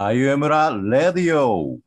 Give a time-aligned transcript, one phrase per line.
[0.00, 1.80] あゆえむらレディオ。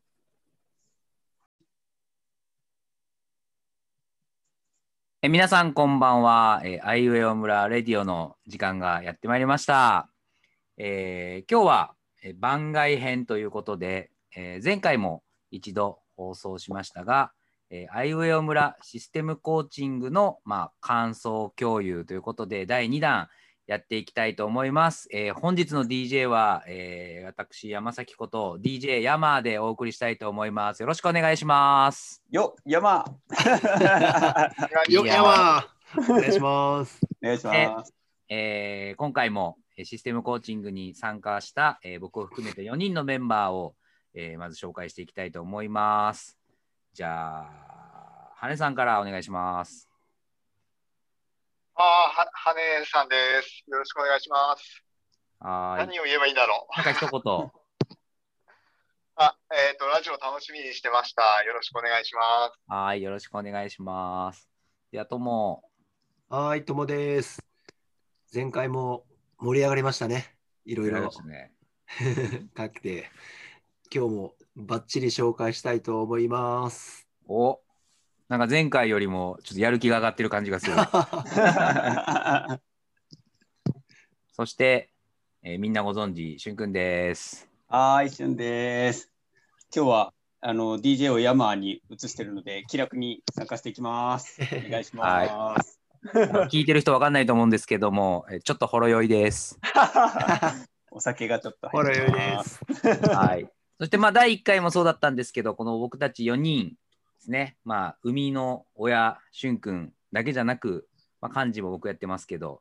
[5.22, 6.60] え皆さんこんばんは。
[6.62, 10.10] えー、あいうえお村レディオの時間がやってまいりました。
[10.76, 17.32] えー今日は、え番外編ということで、えー前回も一度放送しましたが、
[17.70, 23.30] えーあいうえお村システムコーチングの、まあ、感想共有ということで、第2弾
[23.72, 25.08] やっていきたいと思います。
[25.10, 30.80] えー本日の DJ は、えー私、山崎こと DJ 山でお送りしたいと思います。
[30.80, 32.22] よろしくお願いします。
[32.30, 33.06] よ、山。
[34.90, 35.64] よ山
[35.96, 37.00] お願いします。
[37.22, 37.94] お願いします。
[38.28, 43.74] えー今回もえーシステムコーチングに参加した、えー僕を含めて4人のメンバーを、
[44.12, 46.36] えーまず紹介していきたいと思います。
[46.92, 49.91] じゃあ、羽根さんからお願いします。
[51.82, 53.64] ああ、は、はねさんです。
[53.66, 54.84] よろしくお願いします。
[55.40, 55.86] はーい。
[55.88, 56.76] 何を言えばいいんだろう。
[56.76, 57.50] なんか一言。
[59.16, 61.42] あ、えっ、と、ラジオ楽しみにしてました。
[61.42, 62.60] よろしくお願いします。
[62.68, 63.02] はーい。
[63.02, 64.48] よろしくお願いします。
[64.92, 65.64] では、とも、
[66.28, 67.44] はい、ともです。
[68.32, 69.04] 前回も
[69.38, 70.36] 盛り上がりましたね。
[70.64, 71.52] いろいろですね。
[72.54, 73.10] かけて、
[73.92, 77.08] 今日もバッチリ紹介したいと思います。
[77.26, 77.60] お
[78.32, 80.72] なんか前回よりもちょっとやる気が上がってる感じがする。
[84.32, 84.90] そして、
[85.42, 87.46] えーみんなご存知、しゅんくんです。
[87.68, 89.10] はーい、しゅんです。
[89.76, 94.40] 今日はあの DJ を山に移してるので気楽に参加していきます。
[94.40, 95.78] お願いします。
[96.50, 99.58] 聞いてる人わかんないと思うんですけども、えちょっとほろ酔いです。
[100.90, 102.38] お酒がちょっとほらよいで。
[102.44, 102.64] す。
[103.14, 103.46] はい。
[103.78, 106.78] そしてまあ第1回もそうだったんですけど、この僕たち4人
[107.22, 110.88] ですね、まあ、生みの親、しゅんくんだけじゃなく、
[111.20, 112.60] まあ、漢字も僕やってますけど、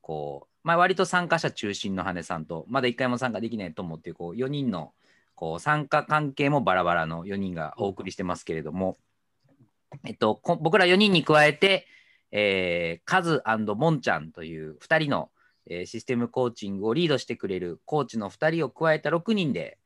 [0.00, 4.92] こう、まあ、割と参加者中心の羽根さんと、まだ1回も参加できないと思って、こう、4人の
[5.34, 8.98] こう参加関係もバラバラの4人がお送りしてますけれども、
[10.04, 11.86] えっと、僕ら4人に加えて、
[12.30, 13.42] えー、カズ
[13.74, 15.30] モンちゃんという2人の、
[15.66, 19.78] えーシステムコーチングをリードしてくれるコーチの2人を加えた6人で、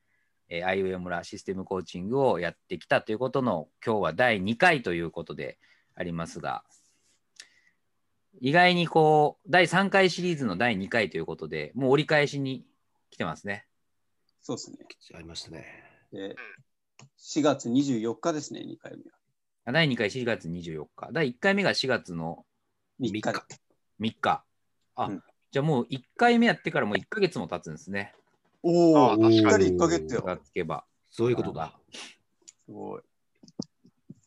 [0.49, 5.59] えー、アイウェイ村システムコーチングをやってきたということの今日は第2回ということで
[5.95, 6.63] ありますが
[8.41, 12.65] 意外にこう第3回シリーズの第2回ということでもう折り返しに
[13.11, 13.65] 来てますね。
[14.43, 14.79] そうですね。
[15.15, 15.65] ありましたね。
[16.13, 16.35] で
[17.19, 19.19] 4月24日ですね、2回目は。
[19.67, 22.45] あ第2回4月24日第1回目が4月の
[23.01, 23.39] 3日で。
[24.01, 24.45] 3日
[24.97, 25.23] あ、うん
[25.55, 28.13] じゃあもう1回目やってからもう1ヶ月も経つんですね。
[28.65, 30.41] おお、あ確かに1ヶ月よ。
[30.43, 30.85] つけば。
[31.11, 31.79] そういうことだ。
[32.67, 33.03] すごい。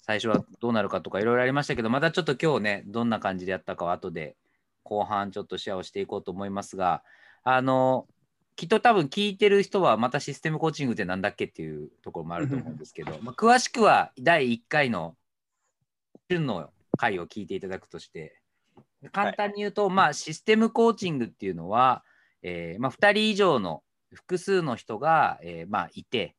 [0.03, 4.37] 最初はどうなるかとかいろいろありましたけど、またちょっと今日ね、どんな感じでやったかは後で
[4.83, 7.03] 後半ちょっとシェアをしていこうと思いますが、
[7.43, 8.07] あの、
[8.55, 15.15] きっと多分聞いてる人はまたシステムコーチングってなんだっけっていうところもあると思うんですけど、まあ、詳しくは第1回の
[16.29, 18.39] 旬の回を聞いていただくとして、
[19.11, 22.03] 簡単に言うと、まあシステムコーチングっていうのは、
[22.41, 26.35] えーまあ、2人以上の複数の人が、えーまあ、いて、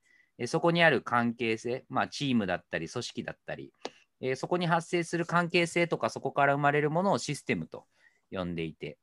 [0.46, 3.72] そこにある関係性、まあ、チームだったり組織だったり、
[4.20, 7.86] えーそこに発生する関係性とかそこから生まれるものをシステムと
[8.30, 8.98] 呼んでいて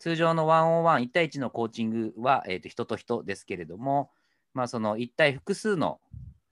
[0.00, 4.10] 通常の101、1対1のコーチングは、えーと人と人ですけれども、
[4.54, 6.00] まあ、その1対複数の、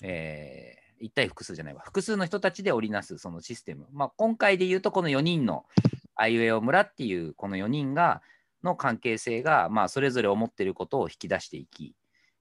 [0.03, 5.67] え1対複数じゃないわ複数の人たちで織りなすそのシステム、まあ、今回で言うとこの4人の
[6.15, 8.23] アイウェイオ村っていうこの4人が
[8.67, 11.95] の関係性が、まあ、それぞれ思っていることを引き出していき、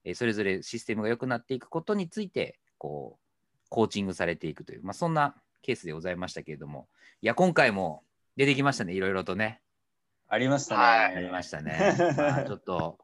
[0.04, 3.26] えーそれぞれシステムが良くなっていくことについてこう
[3.68, 6.88] コーチングされていくという、まあ、そんなケースでございましたけれども。
[7.22, 8.04] いや今回も
[8.36, 9.62] 出てきましたねいろいろとね。
[10.28, 11.16] ありましたはいね。
[11.16, 12.98] ありましたね、 まあ、ちょっと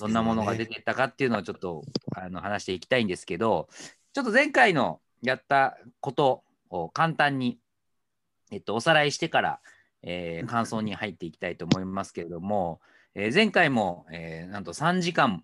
[0.00, 1.82] どんなものが出ていったかっていうのをちょっと
[2.14, 3.68] あの話していきたいんですけど
[4.14, 7.58] ちょっと前回のやったことを簡単に、
[8.50, 9.60] えっと、おさらいしてから、
[10.06, 12.80] えー感想に入っていきたいと思いますけれども、
[13.14, 15.42] えー前回も、えーなんと3時間、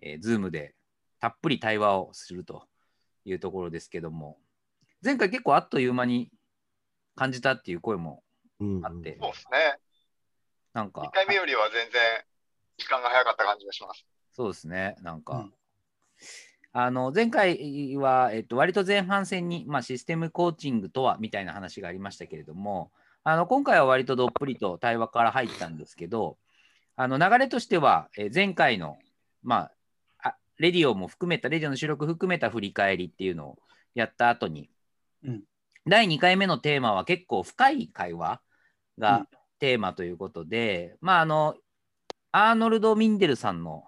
[0.00, 0.74] えー、Zoom で
[1.18, 2.62] たっぷり対話をすると
[3.24, 4.38] いうところですけども
[5.02, 6.30] 前回結構あっという間に
[7.16, 8.22] 感じたっていう声も
[8.60, 9.78] うんあって、そうですね。
[10.74, 12.00] なんか1回目よりは全然
[12.76, 14.06] 時間が早かった感じがします。
[14.32, 15.34] そうですね、なんか。
[15.34, 15.54] うん
[16.72, 22.92] あの前回は、えっと、割と前半戦に、まあ、システムコーチングとはみたいな話がありましたけれども、
[23.24, 26.38] あの今回は割とどっぷりと対話から入ったんですけど、
[26.96, 28.98] あの流れとしては、えー前回の、
[29.42, 29.70] ま
[30.22, 33.58] あ、あレディオも含めた、レディオの収録含めた振り返りっていうのを
[33.94, 34.70] やった後に、
[35.24, 35.42] うん。
[35.86, 38.40] 第2回目のテーマは結構深い会話
[38.96, 39.02] うん。
[39.02, 39.26] が
[39.58, 41.54] テーマということで、まああの
[42.32, 43.84] アーノルド・ミンデルさんの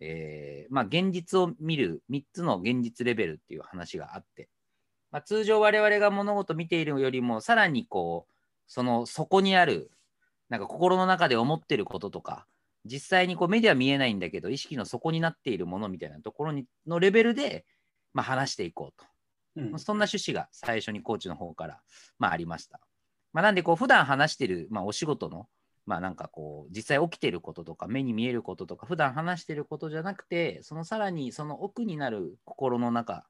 [0.00, 4.48] えーまあ、現実を見る3つの現実レベルっていう話があって、
[5.10, 8.32] まあ、通常我々が物事を見ているよりもさらにこう
[8.68, 9.90] その底にある
[10.48, 12.46] なんか心の中で思ってることとか
[12.84, 17.64] 実際にこう目では見えないんだけど意識の底になっているものみたいなところにのレベルで、
[18.14, 19.06] まあ、話していこうと。
[19.56, 21.80] うんまあそんな趣旨が最初にコーチの方から、
[22.18, 22.80] まあ、ありました。
[23.32, 25.48] まあ、なんでこう普段話してる、まあ、お仕事の、
[25.84, 33.26] まあ、なんかこう実際起きてることとか目に見えることとか普段話してることじゃなくてそのさらにその奥になる心の中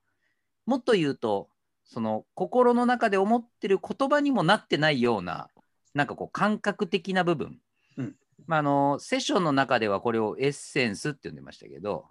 [0.67, 1.49] もっと言うと
[1.89, 5.49] その心の中で思ってる言葉にもなってないような
[5.95, 7.59] なんかこう感覚的な部分、
[7.97, 8.15] うん。
[8.47, 12.07] まあ、あのセッションの中ではこれをエッセンスって呼んでましたけど、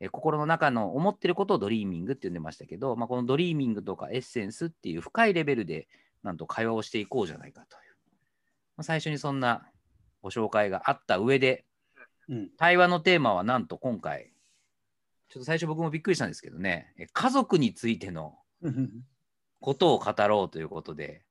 [0.00, 5.86] えー心の中の思ってることをドリーミングって呼んでましたけど、まあ、このドリーミングとかエッセンスっていう深いレベルで
[6.22, 7.82] なんと会話をしていこうじゃないかという、
[8.78, 9.66] まあ、最初にそんな
[10.22, 11.66] ご紹介があった上で
[12.28, 12.50] うん。
[12.56, 14.32] 対話のテーマはなんと今回
[15.28, 16.92] ちょっと最初僕もびっくりしたんですけどね。
[16.98, 18.39] え家族についてのうん
[19.60, 21.22] ことを語ろうということで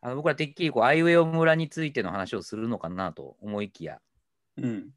[0.00, 3.98] あの僕らてっきりこうあいうえお村についての話をするのかなと思いきや
[4.56, 4.90] うん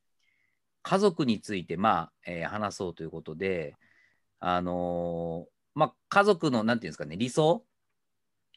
[0.81, 3.75] 家族について、まあえー話そうということで、
[4.39, 7.63] あのーまあ、家族のなんていうんですかね理想？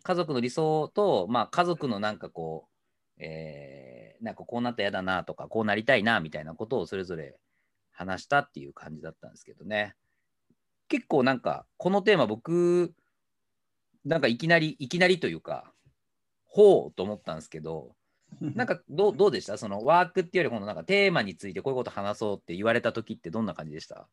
[0.04, 2.68] 家族の理想と、まあ、家族のなんかこ
[3.18, 7.36] う、えーなんかこうなったら嫌だなとかこうなりたいなみたいなことをそれぞれ
[7.90, 9.96] 話したっていう感じだったんですけどね。
[10.92, 12.92] 結構なんかこのテーマ僕
[14.04, 15.72] なんかいきなりいきなりというか
[16.44, 17.96] ほうと思ったんですけど
[18.40, 19.56] なんかどうどうでした？
[19.56, 24.06] そのワークっていうよりこのなんかテーマについてこういうこと話そうって言われた時ってどんな感じでした？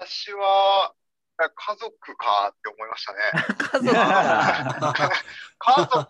[0.00, 0.94] 私は、
[1.36, 3.18] 家族かって思いましたね。
[3.58, 5.10] 家族か
[5.58, 6.08] 家族、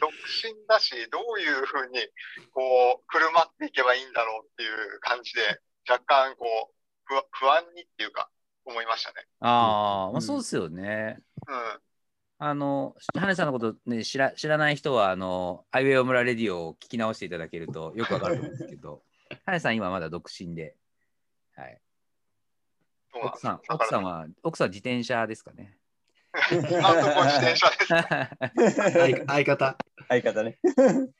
[0.00, 2.00] 独身だし、どういうふうに、
[2.52, 6.74] こう、振る舞っていけばいいんだろうっていう感じで、若干、こう、
[7.10, 8.30] 不不安にっていうか、
[8.64, 9.26] 思いましたね。
[9.40, 11.18] ああ、まあ、うんそうですよね。
[11.46, 11.80] うん。
[12.38, 19.02] あの、羽根さんのこと、ね、知ら知らない人は、あの、アイウェイオムラレディオを聞き直していただけるとよくわかると思うんですけど、
[19.44, 20.76] 羽根さん今まだ独身で、
[21.56, 21.80] はい、
[23.22, 25.76] 奥さん、奥さんは、奥さんは自転車ですかね。
[26.52, 28.92] 今のところ自転車です。
[28.92, 29.76] 相相方。
[30.08, 30.58] 相方ね。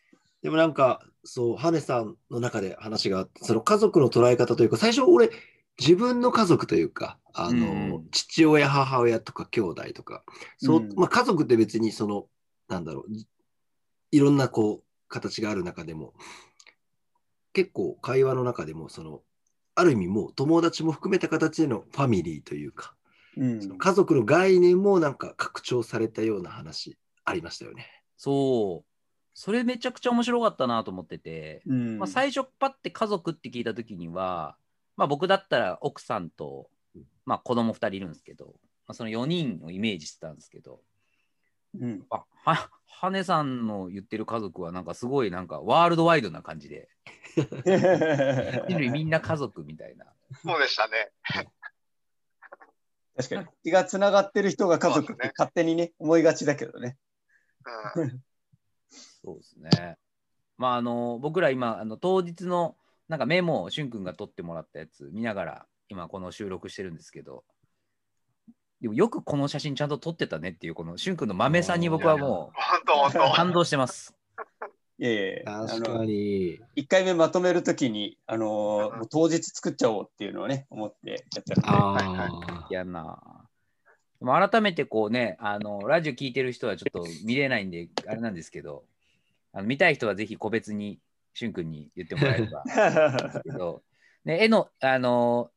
[0.42, 5.30] でもなんか、そう、ハネさんの中で話があって、その家族の捉え方というか、最初俺、
[5.80, 8.08] 自分の家族というか、あの、うん。
[8.10, 10.24] 父親、母親とか兄弟とか、
[10.58, 10.94] そううん。
[10.94, 12.26] まあ、家族って別にその、
[12.68, 13.06] なんだろう、
[14.12, 16.12] いろんなこう、形がある中でも、
[17.52, 19.22] 結構会話の中でも、その、
[19.74, 22.94] ある意味もう友達も含めた形でのファミリーというか、
[23.36, 23.62] うん。
[23.62, 27.86] その家族の概念もなんか拡張されたような話ありましたよね。
[28.16, 28.90] そう。
[29.32, 31.98] それめちゃくちゃ面白かったなと思ってて、うん。
[31.98, 34.56] まあ、最初パッて家族って聞いた時には、
[35.00, 36.68] まあ、僕だったら奥さんと、
[37.24, 38.48] まあ、子供2人いるんですけど、
[38.86, 40.80] まあ、その4人をイメージしてたんですけど
[41.80, 46.90] うんあは羽根さんの言ってる家族はなんかすごいなんかワールドワイドな感じで
[47.34, 50.04] 人類 みんな家族みたいな。
[50.42, 51.10] そうでしたね。
[53.16, 53.46] 確かに。
[53.62, 56.98] 気がつながってる人が家族って勝手にね、思いがちだけどね。
[57.96, 58.22] うん。
[59.24, 59.96] そうですね。
[60.58, 62.76] まああの僕ら今あの当日の
[63.10, 67.42] なんかメモをしゅんくんが取ってもらったやつ見ながら今この収録してるんですけど
[68.80, 73.10] でもよくこの写真ちゃんと撮ってたねっていうこのしゅんくんの豆さんに僕はもう当。
[73.34, 74.14] 感動してます。
[74.98, 76.60] いやいや確かのに。
[76.76, 81.54] 1回目まとめるときに、あのーもう当日作っちゃおうっていうのをね、思ってやっちゃって。
[81.64, 82.68] ああ。
[82.70, 83.18] やんな。
[84.20, 88.84] でも改めてこうねあのラジオ聞いてる人はちょっと見れないんであれなんですけど
[89.52, 90.98] あの見たい人はぜひ個別に
[91.34, 92.64] しゅんくんに言ってもらえれば。
[93.42, 93.82] けど、
[94.24, 95.50] ね、絵の、あの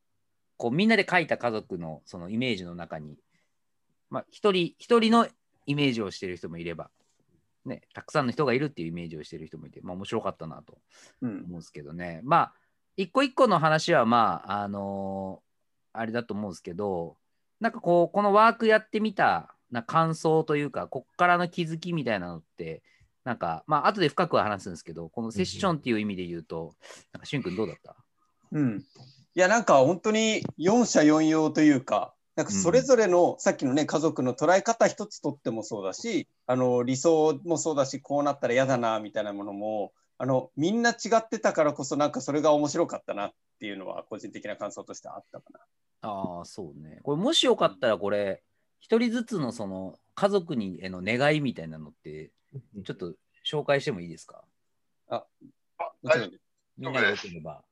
[0.57, 3.17] こうみんなで描いた家族のそのイメージの中に、
[4.09, 5.27] まあ、一人一人の
[5.65, 6.89] イメージをしてる人もいれば、
[7.65, 10.77] ね、たくさんの人がいるっていうイメージをしてる人もいて、まあ、面白かったなと
[11.21, 12.21] うん思うんですけどね。
[12.23, 12.53] まあ、
[12.95, 15.41] 一個一個の話は、まあ、あの
[15.93, 17.17] あれだと思うんですけど、
[17.59, 22.83] なんかこう、このワークやってみたな感想というか、こっからの気づきみたいなのって、
[23.23, 26.73] なんか、まあ、後で深くは話すんですけど、このセッションっていう意味で言うと、
[27.13, 27.95] なんか、しゅんくんどうだった？
[28.51, 28.83] うん。
[29.35, 45.59] いや、なんか本当に四者四様というか、なんかそれぞれの、さっきのね、家族の捉え方一つとってもそうだし、あの理想もそうだし、こうなったら嫌だなみたいなものも、あのみんな違ってたからこそ、なんかそれが面白かったなっていうのは、個人的な感想としてあったかな。
[46.01, 46.99] ああ、そうね。
[47.03, 48.43] これ、もしよかったら、これ、
[48.79, 52.31] 一人ずつのその家族にへの願いみたいなのって、
[52.85, 53.13] ちょっと
[53.45, 54.43] 紹介してもいいですか？
[55.09, 55.25] あ
[56.01, 56.31] もちろん
[56.77, 57.63] みんながよければ。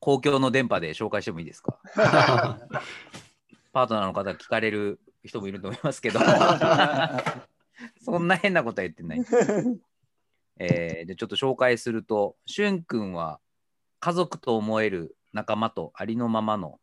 [0.00, 1.78] 公共の電波で紹介してもいいですか？
[3.72, 6.20] パートナーの方聞かれる人もいると思いますけど。
[8.04, 9.24] そんな変なことは言ってない。
[10.60, 13.40] えーでちょっと紹介すると、しゅんくんは
[14.00, 16.80] 家族と思える仲間とありのままの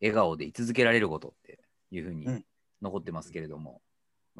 [0.00, 2.44] 笑顔で居続けられることっていうふうにうん。
[2.82, 3.82] 残ってますけれども、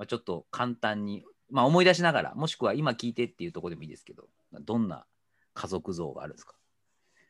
[0.01, 4.29] まあ、ちょっと簡単に、まあ、思い出しながら、もしくは今聞いてっていうところでもいいですけど、
[4.63, 5.05] どんな
[5.53, 6.55] 家族像があるんですか？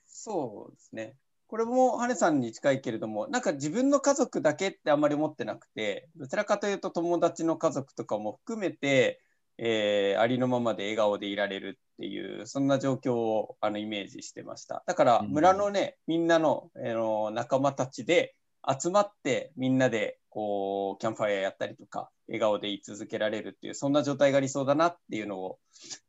[0.06, 1.16] そうですね。
[1.48, 9.20] これも羽根さんに近いけれども、なんか自分の家族だけってあんまり思ってなくて、どちらかというと友達の家族とかも含めて、
[9.58, 14.84] えーありのままで笑顔でいられるっていう、そんな状況をあのイメージしてました。
[14.86, 18.36] だからうん村のね、みんなの,、あの仲間たちで
[18.80, 25.58] 集まってみんなでこうキャンプファイヤーやったりとか、笑顔でい続けられるっていう、そんな状態が理想だなっていうのを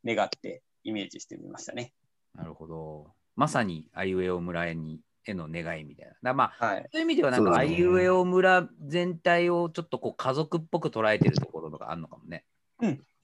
[0.04, 1.92] 願ってイメージしてみましたね。
[2.34, 3.12] なるほど。
[3.36, 6.14] まさにあいうえお村へにへの願いみたいな。
[6.22, 6.88] だまあ、はい。
[6.92, 12.44] そういう意味では、なんか、あいうえお村全体をちょっとこう家族っぽく捉えてるところがあるのかもね。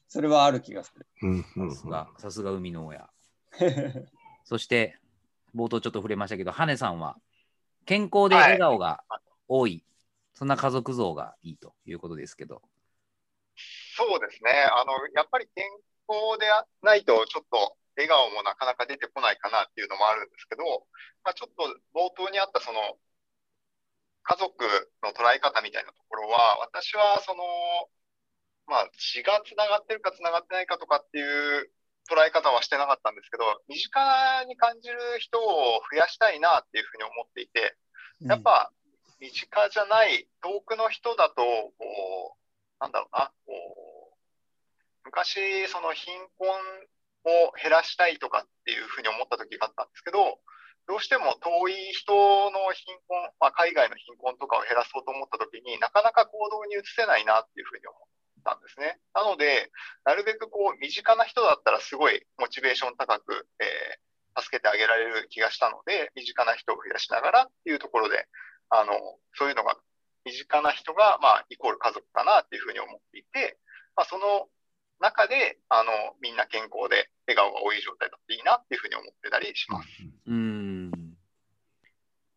[0.08, 1.06] それはある気がする。
[1.22, 3.08] うんうんさすが、さすが海の親。
[4.44, 4.98] そして、
[5.54, 7.18] 冒頭ちょっと触れましたけど、羽根さんは、
[7.84, 9.02] 健康で笑顔が
[9.48, 9.84] 多い、
[10.38, 12.62] そんな家族像がいいということですけど。
[13.96, 14.70] そうですね。
[14.70, 15.66] あの、やっぱり健
[16.06, 16.46] 康で
[16.80, 20.62] ないと、ちょっと笑顔もなかなか出てこないかなっていうのもあるんですけど、
[21.24, 22.78] まあ、ちょっと冒頭にあったその、
[24.22, 24.62] 家族
[25.02, 27.42] の捉え方みたいなところは、私はその、
[28.68, 31.72] まあ、血がつながってるかつながってないかとかっていう
[32.08, 37.74] 捉え方はしてなかったんですけど、身近に感じる人を増やしたいなっていうふうに思っていて、
[38.20, 38.70] やっぱ
[39.20, 41.42] 身近じゃない遠くの人だと、
[41.78, 44.16] こう、なんだろうな、こう、
[45.04, 50.38] 昔、その貧困を減らしたいとかっていうふうに思った時があったんですけど、
[50.86, 58.00] どうしても遠い人の貧困、まあ、海外の貧困とかを減らそうと思った時になかなか行動に移せないなっていうふうに思っ
[58.42, 58.98] たんですね。
[59.12, 59.70] なので、
[60.04, 64.08] なるべくこう、身近な人だったらすごいモチベーション高く、えー
[64.40, 68.26] 助けてあげられる気がしたので、身近な人を増やしながらっていうところで、
[68.70, 68.92] あの、
[69.34, 69.76] そういうのが、
[70.24, 73.58] 身近な人が、まあ、イコール家族かなっていうふうに思っていて、
[73.96, 74.48] まあ、その
[75.00, 79.88] 中で、あの、みんな健康で笑顔が多い状態だっていいなっていうふうに思ってたりします。
[80.26, 80.90] うん。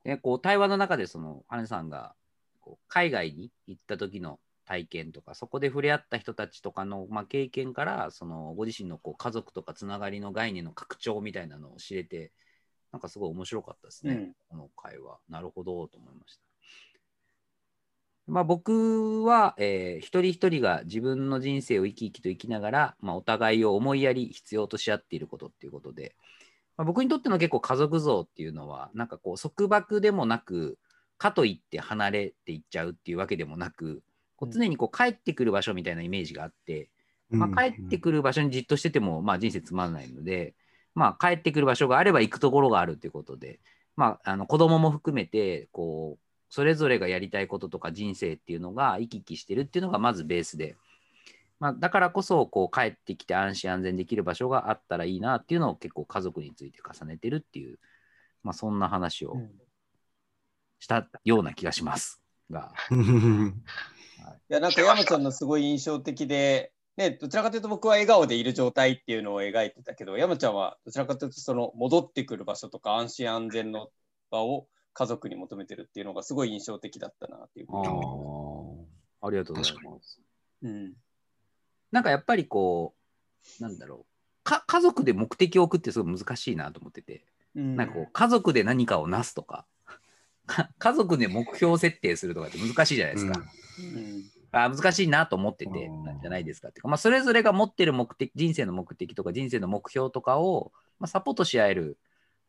[0.03, 2.15] でこう対話の中でその羽根さんが
[2.87, 12.31] 海外に行った時の体験とかそこで触れ合った人たちとかの、まあ、経験からそのご自身のこう家族とかつながりの概念の拡張みたいなのを知れて
[12.91, 14.33] なんかすごい面白かったですね、うん。
[14.49, 15.17] この会話。
[15.29, 16.41] なるほどと思いました。
[18.27, 26.15] まあ、僕は、えー一人一人が自分の人生を生き生きと生きながら、まあ、お互いを思いやり必要とし合っていることっていうことで、
[26.77, 30.77] まあ、僕にとっての結構家族像っていうのはなんかこう束縛でもなく
[31.17, 34.01] かといって離れていっちゃうっていうわけでもなく
[34.35, 36.89] こう常にこう帰ってくる場所みたいなイメージがあって、
[37.29, 40.55] まあ、帰ってくる場所にじっとしてても、まあ、人生つまらないので、
[40.93, 43.59] まあ、帰ってくる場所があれば行くところがあるということで、
[43.95, 50.75] まあ、あの子供も含めてこうそれぞれがやりたいこととか人生っていうのが行き来してるっていうのがまずベースで、
[51.59, 57.79] まあ、だからこそこう帰ってきて安心安全できる場所があったらいいなっていうのを結構家族について重ねてるっていう、
[58.43, 59.37] まあ、そんな話を
[60.79, 62.73] したような気がしますが。
[64.49, 73.89] いや、なんか山ちゃんのすごい印象的で、ね、どちらかというと僕は笑顔でいる状態っていうのを描いてたけど、山ちゃんはどちらかというとその戻ってくる場所とか安心安全の
[74.29, 77.65] 場を家族に求めてるっていうのがすごい印象的だったなっていう。
[77.65, 78.87] ふうに思
[79.21, 80.19] ありがとうございます。
[80.61, 80.67] う。
[80.67, 80.93] うん。
[81.91, 82.93] なんかやっぱりこ
[83.59, 87.75] う、なんだろう、か家族で目的を置くってすごい難しいなと思ってて、うん。
[87.77, 89.65] なんかこう、家族で何かをなすとか、
[90.45, 93.41] か家族で目標設定するとかって難しいじゃないですか。
[93.95, 96.03] うんあ難しいなと思っててうん。
[96.03, 101.97] なんじゃないですかっていうか、まあ、それぞれが持ってる目的、人生の目的とか人生の目標とかを、まあ、サポートし合える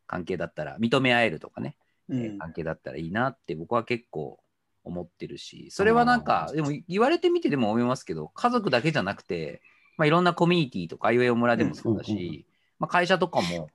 [0.07, 1.75] 関係だったら、認め合えるとかね、
[2.09, 4.39] うえーん関係だったらいいなって僕は結構
[4.83, 9.61] 思ってるし、それはなんか、でも言われてみてでも思いますけど、家族だけじゃなくて、
[9.97, 12.45] まあ、いろんなコミュニティとか、あいうえお村でもそうだうんうんし、
[12.79, 13.69] まあ、会社とかも、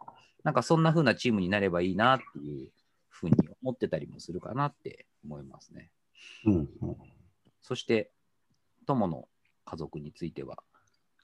[0.44, 2.70] なんかそんな風なチームになればいいなっていう
[3.08, 5.90] ふうに思ってたりもするかなって思いますね。
[6.44, 6.68] うん。
[7.62, 8.10] そして、
[8.88, 9.28] 友の
[9.64, 10.56] 家族については、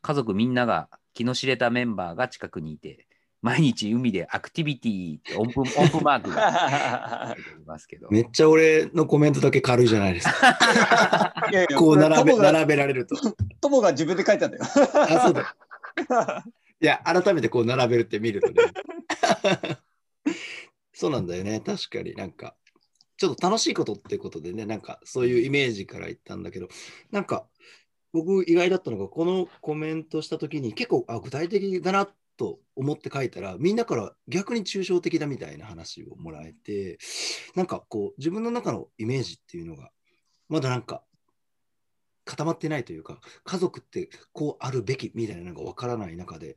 [0.03, 3.07] 家族みんなが気の知れたメンバーが近くにいて、
[3.41, 8.09] 毎日海でアクティビティって音符音符マークが出ていますけど。
[8.11, 11.35] めっちゃ俺のコメントだけ軽いじゃないですか。
[11.51, 13.17] いやいやこう並べ並べられると。
[13.61, 14.63] 友が自分で書いてあったよ。
[14.65, 15.57] あ、そうだ。
[16.81, 18.63] いや、改めてこう並べるって見るとね。
[20.93, 21.61] そうなんだよね。
[21.61, 22.55] 確かになんか、
[23.17, 26.69] ちょっと楽しいことってことでね、なんかそういうイメージから言ったんだけど、
[27.11, 27.47] なんか
[28.13, 36.99] 僕意外だったのが、このコメントしたときに結構あ具体的だなと思って書いたら、みんなから逆に抽象的だみたいな話をもらえて、
[37.55, 39.91] なんかこう自分の中のイメージっていうのが、
[40.49, 41.03] まだなんか
[42.25, 46.57] 固まってないというか、家族ってこうあるべきみたいなのが分からない中で、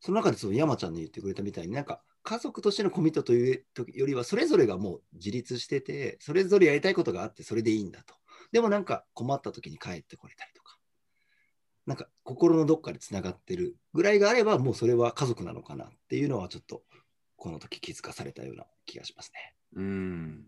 [0.00, 3.64] その中でその山ちゃんに言ってくれたみたいになんか家族としてのコミットという
[3.94, 8.14] よりはそれぞれがもう自立しててそれぞれやりたいことがあってそれでいいんだと
[8.52, 10.78] でもなんか困った時に帰ってこれたりとか
[11.86, 16.82] なんか心のどっかでつながってるぐらいがあればもうそれは家族なのかなっていうのはちょっと
[17.36, 19.54] この時気づかされたような気がしますね。
[19.74, 20.44] うん。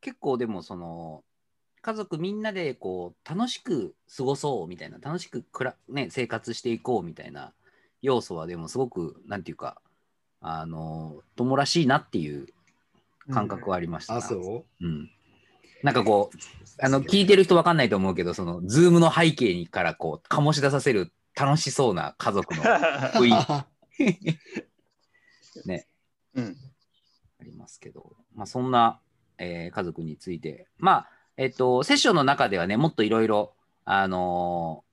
[0.00, 1.24] 結構でもその
[1.82, 7.52] 家族みんなでこう楽しく過ごそうみたいな楽しくくら、ね、生活していこうみたいな
[8.00, 9.80] 要素はでもすごくなんていうか
[10.40, 12.46] あの友らしいなっていう
[13.30, 14.14] 感覚はありました。
[14.14, 14.84] な、あそう？
[14.84, 15.10] うん、
[15.82, 16.38] なんかこう
[16.84, 22.62] あの聞いてる人わかんないと思うけどそのズームの背景にからこう醸し出させる楽しそうな家族の
[23.14, 23.32] 雰囲
[23.98, 24.48] 気。
[25.66, 25.86] ね。
[26.34, 26.56] うん。
[27.40, 29.00] ありますけど、まあ、そんな、
[29.38, 33.54] えー家族について、まあ、えっと、セッションの中ではね、もっといろいろ、
[33.84, 34.84] あの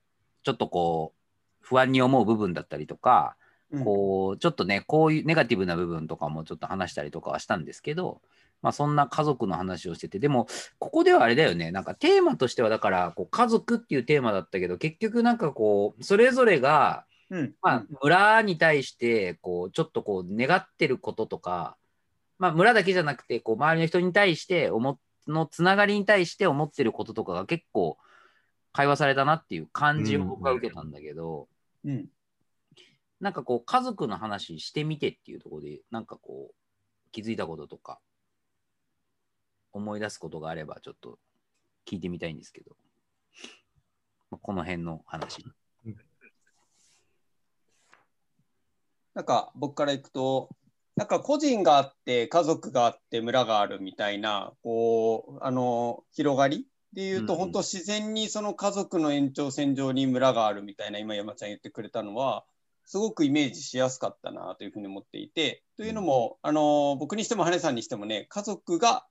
[0.43, 1.25] ーちょっとこう、
[1.61, 3.35] 不安に思う部分だったりとか、
[3.83, 8.21] こう、ちょっとね、こういうネガティブな部分とかもちょっと話したりとかはしたんですけど、
[8.61, 10.47] まあ、そんな家族の話をしてて、でも、
[10.79, 17.53] ここではあれだよね、なんかテーマとしては、だから、こう家族っていうテーマだったけど、結局なんかこう、それぞれが、うん。
[17.61, 21.77] まあ、村に対して、こう、ちょっとこう、願ってることとか、
[22.37, 27.97] まあ、村だけじゃなくて、こう、周りの人に対して、思のつながりに対して思ってることとかが結構、
[28.73, 31.47] 会話されたなっていう感じを僕は受けたんだけど、
[31.85, 32.07] うん。
[33.19, 36.55] なんかこう、家族の話してみてっていうところで、なんかこう、
[37.11, 37.99] 気づいたこととか、
[39.71, 41.19] 思い出すことがあれば、ちょっと
[41.85, 42.75] 聞いてみたいんですけど、
[44.31, 45.45] まあこの辺の話。
[49.13, 50.49] なんか僕からいくと、
[50.97, 62.45] なんか個人があって、家族があって、村があるみたいな、こう、あの、広がりで言うと、うんうん本当自然にその家族の延長線上に村があるみたいな、今山ちゃん言ってくれたのは、
[62.85, 69.05] すごくイメージしやすかったなというふうに思っていて、というのも、あの、僕にしても羽根さんにしてもね、家族が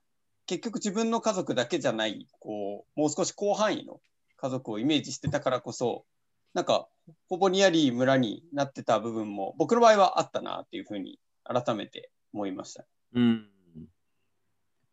[0.45, 3.99] 結局自分の家族だけじゃない、こう、もう少し広範囲の
[4.37, 6.05] 家族をイメージしてたからこそ、
[6.53, 6.87] なんか、
[7.27, 12.85] ほぼニアリー村になってた部分も、僕の場合はあったなっていうふうに改めて思いました。
[13.13, 13.49] うん。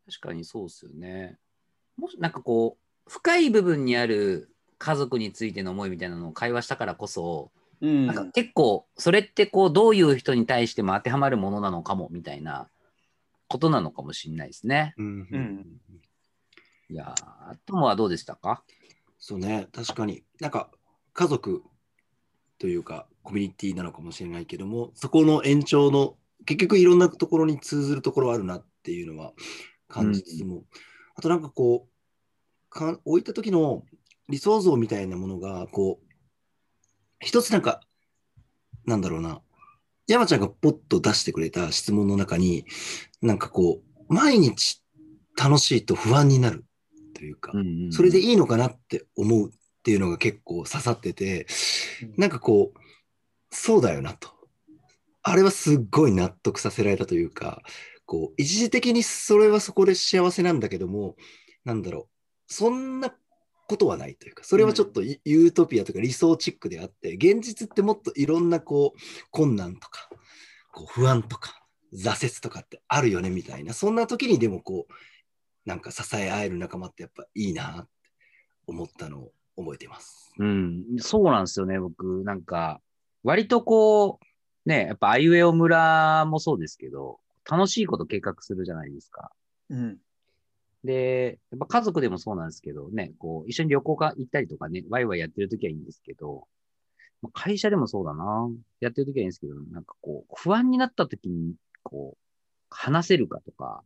[0.05, 1.37] 確かにそうですよね。
[1.95, 7.51] もし、なんかこう、深い部分にある家族についての思いみたいなのを会話したからこそ、
[7.83, 8.07] うん。
[8.07, 12.69] なんか結構、それってこう、どういう人に対しても当てはまるものなのかも、みたいな
[13.47, 14.95] ことなのかもしれないですね。
[14.97, 15.65] うんうん
[16.89, 18.63] いやー、ともはどうでしたか？
[19.17, 20.23] そうね、確かに。
[20.39, 20.69] なんか
[21.13, 21.63] 家族
[22.59, 29.33] というかコミュニティなのかもしれないけども、そこの延長の結局いろんなところに通ずるところあるなっていうのは
[29.87, 30.65] 感じつつも、
[31.15, 33.83] あとなんかこう、か置いた時の
[34.29, 36.02] 理想像みたいなものが、こう、
[37.23, 37.81] 一つなんか、
[38.85, 39.41] なんだろうな、
[40.07, 42.65] 山ちゃんがポッと出してくれた質問の中に、
[43.21, 44.83] なんかこう、毎日
[45.37, 46.65] 楽しいと不安になる
[47.15, 47.53] というか、
[47.91, 49.51] それでいいのかなって思うっ
[49.83, 51.47] ていうのが結構刺さってて、
[52.17, 52.79] なんかこう、
[53.55, 54.29] そうだよなと。
[55.21, 57.61] あれはすっごい納得させられたというか、
[58.05, 61.15] こう、一時的にそれはそこで幸せなんだけども、
[61.63, 62.09] なんだろ
[62.49, 63.15] う、そんな
[63.67, 68.99] ことはないというか、それはちょっとユユートピアとか理想チックであって、現実ってもっといろんなこう、
[69.31, 70.09] 困難とか、
[70.71, 74.93] こう不安とか、挫折とかってあるよねみたいな、そんな時にでもこう、
[75.65, 77.89] なんか支え合える仲間ってやっぱいいなって
[78.67, 80.33] 思ったのを覚えています。
[80.37, 82.23] うん、そうなんですよね、僕。
[82.23, 82.81] なんか、
[83.23, 89.31] 割とこう、ね、やっぱあいうえお村もそうですけど、楽しいこと計画するじゃないですか。
[89.69, 89.97] うん。
[90.83, 96.47] で、やっぱ家族でもそうなんですけどね、こう、一緒に旅行か行ったりとかね、ワイワイやってるときはいいんですけど、
[97.21, 98.49] まあ会社でもそうだな。
[98.81, 102.17] やってるときはいいんですけど、なんかこう、不安になったときに、こう、
[102.69, 103.83] 話せるかとか、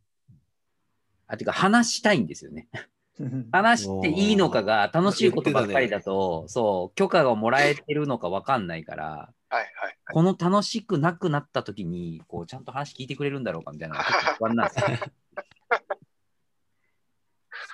[1.28, 2.68] あ、てか話したいんですよね。
[3.52, 9.98] 話していいのかが 楽しいことばっかりだと、そう、許可がもらえてるのかわかんないから、はいはい。
[10.14, 14.88] この楽しくなくなった時に、こう、ちゃんと話聞いてくれるんだろうかみたいなのが結構不安なんですよ。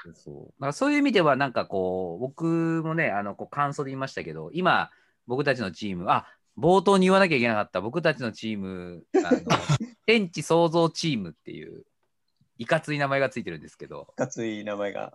[0.04, 0.36] そうそう。
[0.36, 4.92] だからそういう意味では、なんかこう、僕もね、あの、こう感想で言いましたけど、今、
[5.28, 9.40] 僕たちのチーム、あ、冒頭に言わなきゃいけなかった僕たちのチーム、あの
[10.06, 11.86] 天地創造チームっていう、
[12.58, 15.12] いかつい名前がついてるんですけど、かつい名前が。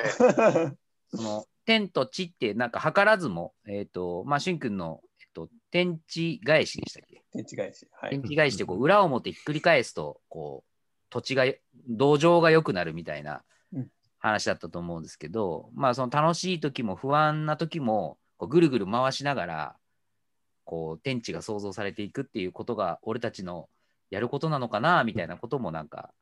[1.14, 7.22] その天と地ってなんか図らずも、えっ、と、まあ、しゅんくんの、えっと、天地返しでしたっけ？
[7.32, 7.88] 天地返し。
[7.92, 8.22] はい天。
[8.22, 10.70] 地返しってこう裏表ひっくり返すと、こう、
[11.10, 11.44] 土地が、
[11.88, 13.40] 土壌が良くなるみたいなうん
[14.18, 19.76] 話だったと思うんですけど、まあ、その楽しい時も不安な時も、こうぐるぐる回しながら、
[20.64, 23.68] こう、天地が創造されていくっていうことが、俺たちの
[24.10, 26.12] やることなのかな、みたいなこともなんか、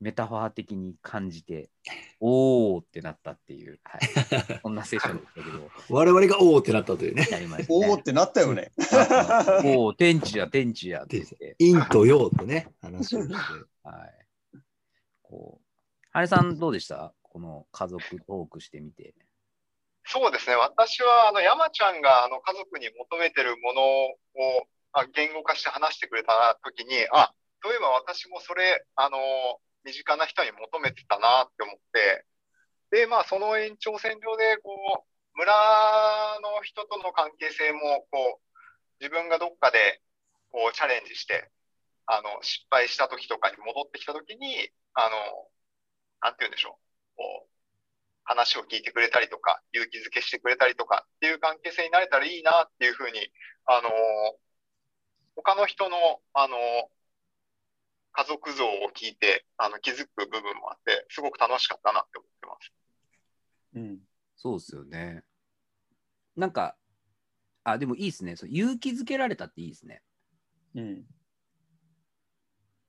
[0.00, 1.70] メタファー的に感じて、
[2.20, 4.00] おーってなったっていう、はい、
[4.62, 7.26] そんなセッションでしたけど、我々がおおってなったというね。
[7.58, 7.66] ね。
[7.68, 8.72] おおってなったよね。
[9.64, 11.56] おー、天地や、天地やって言って。
[11.58, 13.34] 陰と陽とね、話をして。
[13.82, 14.58] はい。
[15.22, 15.68] こう、
[16.12, 17.12] 羽根さんどうでした？
[17.38, 19.14] この家族トークしてみて。
[20.04, 20.56] そうですね。
[20.56, 29.18] 私は、あの、山ちゃんが、あの、家族に求めてるものを、あ言語化して話してくれたときに、あ、そういえば私もそれ、あの、
[29.84, 32.26] 身近な人に求めてたなって思って、
[32.90, 35.54] で、まあ、その延長線上で、こう、村
[36.42, 38.42] の人との関係性も、こう、
[38.98, 40.02] 自分がどっかで、
[40.50, 41.52] こう、チャレンジして、
[42.06, 45.10] あの、失敗した時とかに戻ってきた時に、あの、
[46.22, 46.87] なんて言うんでしょう。
[47.18, 47.48] こう、
[48.24, 53.30] 話を聞いてくれたりとか、勇気づけしてくれたりとかっていう関係性になれたらいいなっていうふうに、
[53.66, 53.90] あの、
[55.36, 55.96] 他の人の、
[56.32, 56.56] あの、
[58.12, 62.72] 家族像を聞いて、あの、気づく部分もあって、すごく楽しかったなって思ってます。
[63.74, 63.98] うん。
[64.36, 65.22] そうですよね。
[66.36, 66.76] なんか、
[67.64, 68.36] あ、でもいいですね。
[68.36, 70.02] そう勇気づけられたっていいですね。
[70.74, 71.04] うん。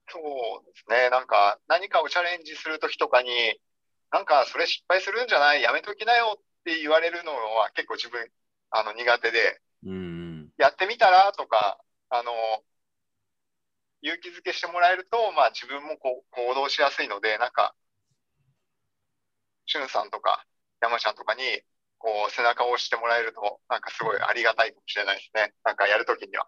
[0.07, 0.19] そ
[0.63, 1.09] うですね。
[1.09, 3.29] なんか、何かをチャレンジするときとかに、
[4.11, 8.29] なんか、それ失敗するんじゃないやめときなよって言われるのは結構自分、
[8.71, 10.49] あの、苦手で、うんうん。
[10.57, 12.31] やってみたらとか、あの、
[14.01, 17.75] 勇気づけしてもらえると、まあ自分もこう行動しやすいので、なんか、
[19.65, 20.45] しゅんさんとか
[20.81, 21.41] 山ちゃんとかに、
[21.97, 25.53] こう背中を押してもらえると、なんかすごいありがたいかもしれないですね。
[25.65, 26.47] なんかやるときには。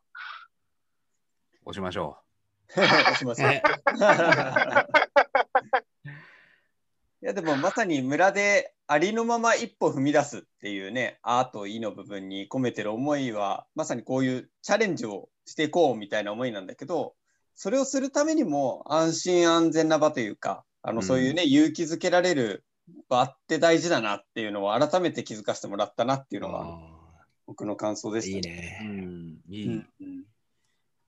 [1.66, 2.18] 押しましょ
[2.72, 3.62] すいません。
[7.24, 17.14] いやでもまさに村でありのまま一歩踏み出すっていうね、アーと意の部分に込めてる思いは、まさにこういうチャレンジをしていこうみたいな思いなんだけど、
[17.56, 22.66] それをするためにも安心安全な場というか、あのうんそういうね、勇気づけられる
[23.08, 26.80] 場って大事だなっていうのを改めて気づかせてもらったなっていうのがあ
[27.46, 28.80] 僕の感想でーいいしたね。
[28.82, 28.86] う。
[28.86, 29.02] うね。
[29.06, 29.68] ん、いい。
[29.68, 30.26] うん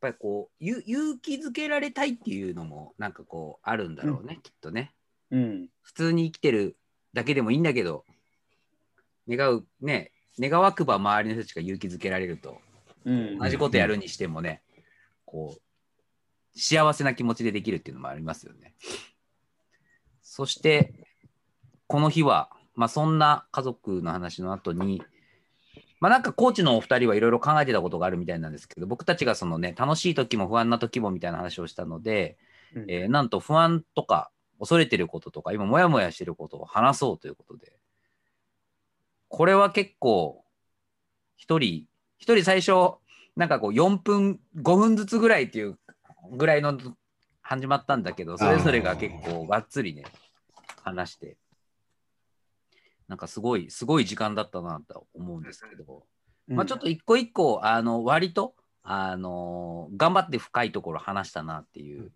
[0.04, 4.94] やっぱりこう、ゆ勇気づけられたいっていうのも、なんかこう、あるんだろうね、きっとね。
[5.34, 5.68] うん。
[5.82, 6.78] 普通に生きてる
[7.14, 8.06] だけでもいいんだけど、
[9.28, 12.60] 願う、ね、願わくば周りの人たちが勇気づけられると、
[13.04, 13.40] うん。
[13.40, 14.62] 同じことやるにしてもね、
[15.26, 18.76] こう、幸せな気持ちでできるっていうのもありますよね。
[20.22, 20.94] そして、
[21.88, 25.02] この日は、まあそんな家族の話の後に、
[26.00, 32.38] まあなんかコーチのお二人はいろいろ考えてたことがあるみたいなんですけど、僕たちがそのね、楽しい時も不安な時もみたいな話をしたので、
[32.76, 34.32] うんえーなんと不安とか
[34.64, 37.78] 恐れてることとか、今モヤモヤしてることを話そうということで、
[39.28, 40.46] これは結構、
[41.36, 41.86] 一人、
[42.18, 42.96] 一人最初、
[43.36, 45.78] なんかこう4分、5分ずつぐらいっていう
[46.32, 46.80] ぐらいの
[47.42, 50.06] 始まったんだけど、それぞれが結構がっつりね、
[50.82, 51.36] 話して、
[53.10, 56.06] なんかすごい、すごい時間だったなと思うんですけど、
[56.48, 62.14] まあちょっと一個一個、あの、割と、あの、頑張って深いところ話したなっていう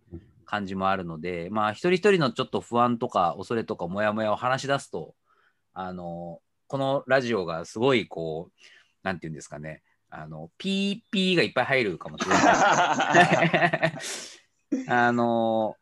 [0.47, 5.13] 感じもあるので、まあ一人一人のちょっと不安とか恐れとかモヤモヤを話し出すと、
[5.73, 8.67] あの、このラジオがすごいこう、
[9.03, 14.87] なんていうんですかね、あの、ピーピーがいっぱい入るかもしれない。
[14.87, 15.75] あの、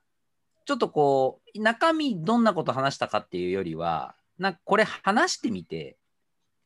[0.66, 5.98] ちょっとこう、中身どんなこと話したかっていうよりは、なんかこれ話してみて、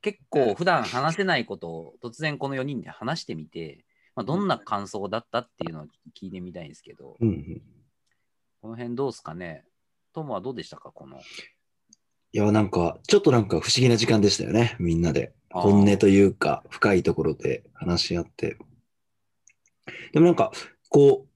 [0.02, 3.84] 結構普段話せないことを突然この4人で話してみて、
[4.16, 5.86] まあ、どんな感想だったっていうのを
[6.18, 7.62] 聞いてみたいんですけど、うんうん
[8.62, 9.64] この辺どうですかね？
[10.14, 10.92] トモはどうでしたか？
[10.92, 11.18] この。
[12.32, 15.34] いや、なんか、ちょっとなんか不思議な時間でしたよね、みんなで。
[15.52, 18.58] 本音というか、深いところで話し合って。
[20.14, 20.52] でもなんか、
[20.90, 21.30] こう、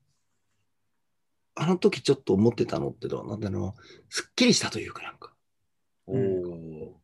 [1.55, 3.73] あの時ちょっと思ってたのってどうなんだろうな、
[4.09, 5.33] すっきりしたというかなんか、
[6.05, 7.01] おお。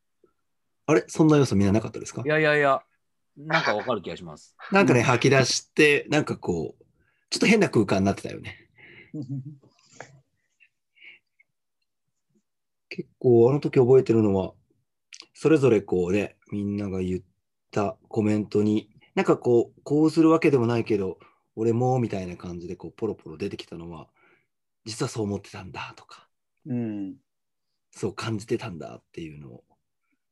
[0.86, 1.06] あれ？
[1.08, 2.24] そんな要素みんななかったですか？
[2.26, 2.84] いやいやいや、
[3.38, 4.56] なんかわかる気がします。
[4.72, 6.84] なんかね、吐き出して、なんかこう、
[7.30, 8.70] ちょっと変な空間になってたよね。
[13.00, 14.52] 結構あの時覚えてるのは、
[15.34, 17.22] それぞれこうね、みんなが言っ
[17.72, 21.18] たコメントに、なんかこう、こうするわけでもないけど、
[21.56, 24.10] 俺もみたいな感じでこうポロポロ出てきたのは、
[24.84, 26.28] 実はそう思ってたんだとか、
[26.66, 27.16] うん。
[27.92, 29.64] そう感じてたんだっていうのを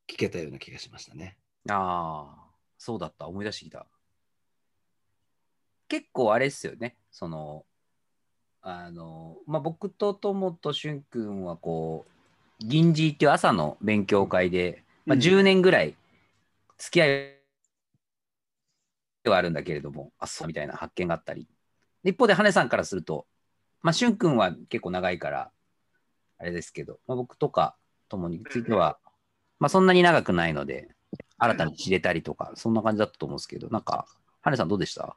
[0.06, 1.38] 聞けたような気がしましたね。
[1.70, 3.28] ああ、そうだった。
[3.28, 3.86] 思い出してきた。
[5.88, 6.98] 結構あれっすよね。
[7.10, 7.64] その、
[8.60, 12.17] あの、まあ、僕と友と俊君はこう、
[12.60, 15.20] 銀次っていう朝の勉強会で、まあ、うん。
[15.20, 15.96] 10年ぐらい
[16.76, 17.38] 付き合い
[19.24, 20.48] ではあるんだけれども、あ、そう。
[20.48, 21.48] みたいな発見があったり。
[22.02, 23.26] で一方で、羽根さんからすると、
[23.82, 25.50] まあ、俊君は結構長いから、
[26.38, 27.76] あれですけど、まあ、僕とか
[28.08, 28.98] 友については、
[29.58, 30.88] まあ、そんなに長くないので、
[31.36, 34.06] 新たに知れたりとか、そんな感じだったと思うんですけど、なんか、
[34.40, 35.16] 羽根さんどうでした？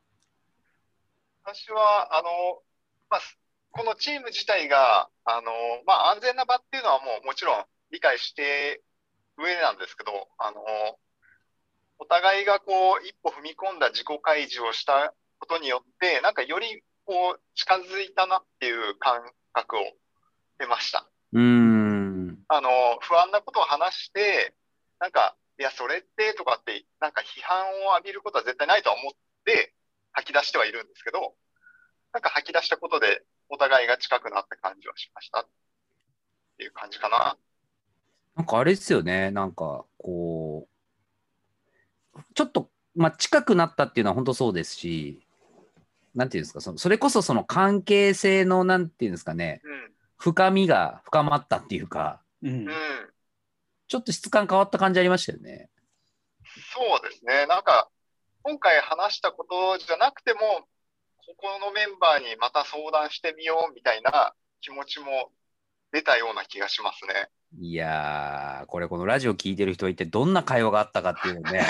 [1.43, 2.61] 私は、あの、
[3.09, 3.19] まあ、
[3.71, 5.51] このチーム自体が、あの、
[5.85, 8.81] まあ、安全な場っていうのはもうもちろん理解して
[9.37, 10.61] 上なんですけど、あの、
[11.99, 19.21] お互いがこう、一歩踏み込んだ自己開示をしたことによって、なんかよりこう、近づいたなっていう感
[19.53, 19.81] 覚を
[20.59, 21.09] 得ました。
[21.33, 22.43] うーん。
[22.47, 22.69] あの、
[23.01, 24.53] 不安なことを話して、
[24.99, 29.13] なんか、いや、それってとかって、なんか批判を浴びることは絶対ないとは思っ
[29.45, 29.73] て
[30.11, 31.35] 吐き出してはいるんですけど、
[32.13, 35.47] なんか吐き出したことでお互いが近くなった感じはしましたっ
[36.57, 37.37] ていう感じかな。
[38.35, 40.67] なんかあれですよね、なんかこ
[42.15, 45.27] う、ちょっと、まあ、近くなったっていうのは本当そうですし、
[46.15, 49.91] なんていうんですか、そのそれこそその関係性の、なんていうんですかね、うん。
[50.17, 52.73] 深みが深まったっていうか、うんうん。
[53.87, 55.69] ちょっと質感変わった感じありましたよね。
[56.73, 57.47] そうですね。
[57.47, 57.89] なんか、
[58.43, 60.39] 今回話したことじゃなくても、
[61.31, 65.31] ここのメンバーにまた相談してみようみたいな気持ちも
[65.91, 67.29] 出たような気がしますね。
[67.59, 71.65] いやー、これこのラジオ聞いてる人は一体どんな会話があったかっていうのね、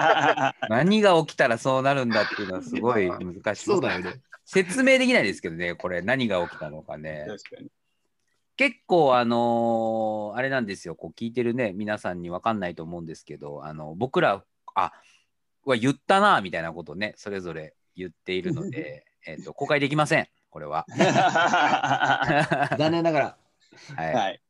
[0.68, 3.64] 何が起きたらそうなるんだっていうのはすごい難しい。
[3.64, 4.22] そうだよね。
[4.44, 7.26] 説明できないですけどね、これ何が起きたのかね。
[7.28, 7.70] 確かに。
[8.56, 14.44] 結構あのーあれなんですよこう聞いてるね皆さんに分かんないと思うんですけどあの僕ら
[14.74, 14.92] あ
[15.64, 23.36] は言ったなみたいなことをねそれぞれ言っているので、えっと公開できませんこれは、は残念ながら。
[24.10, 24.40] いはい。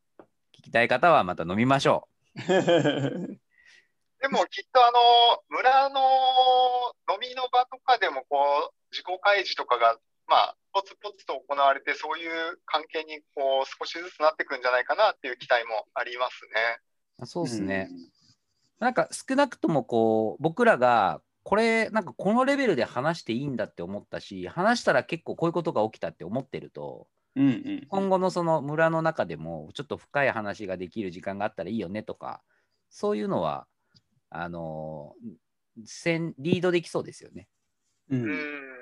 [0.59, 2.09] 聞きたい方はまた飲みましょ
[4.21, 4.99] でもきっとあの、
[5.49, 6.01] 村の
[7.13, 8.39] 飲みの場とかでもこ
[8.71, 16.79] う、自己開示とかが、まあ、ポツポツと行われて、そういう関係にこう、少しずつなっていくんじゃないかなっていう期待もありますね。
[17.21, 17.91] うそうですね、
[18.79, 27.07] なんか少なくともこう僕らがこれなんかこのレベルで話していいんだって思ったし話したら結構こういうことが起きたって思ってると
[27.37, 27.47] うん。
[27.47, 27.87] うんうん。
[27.89, 32.43] 今後のその村の中でもちょっと深い話ができる時間があったらいいよねとか
[32.91, 33.67] そういうのは
[34.29, 35.15] あの
[35.87, 37.49] 先リードできそうですよね。
[38.11, 38.31] うんうん。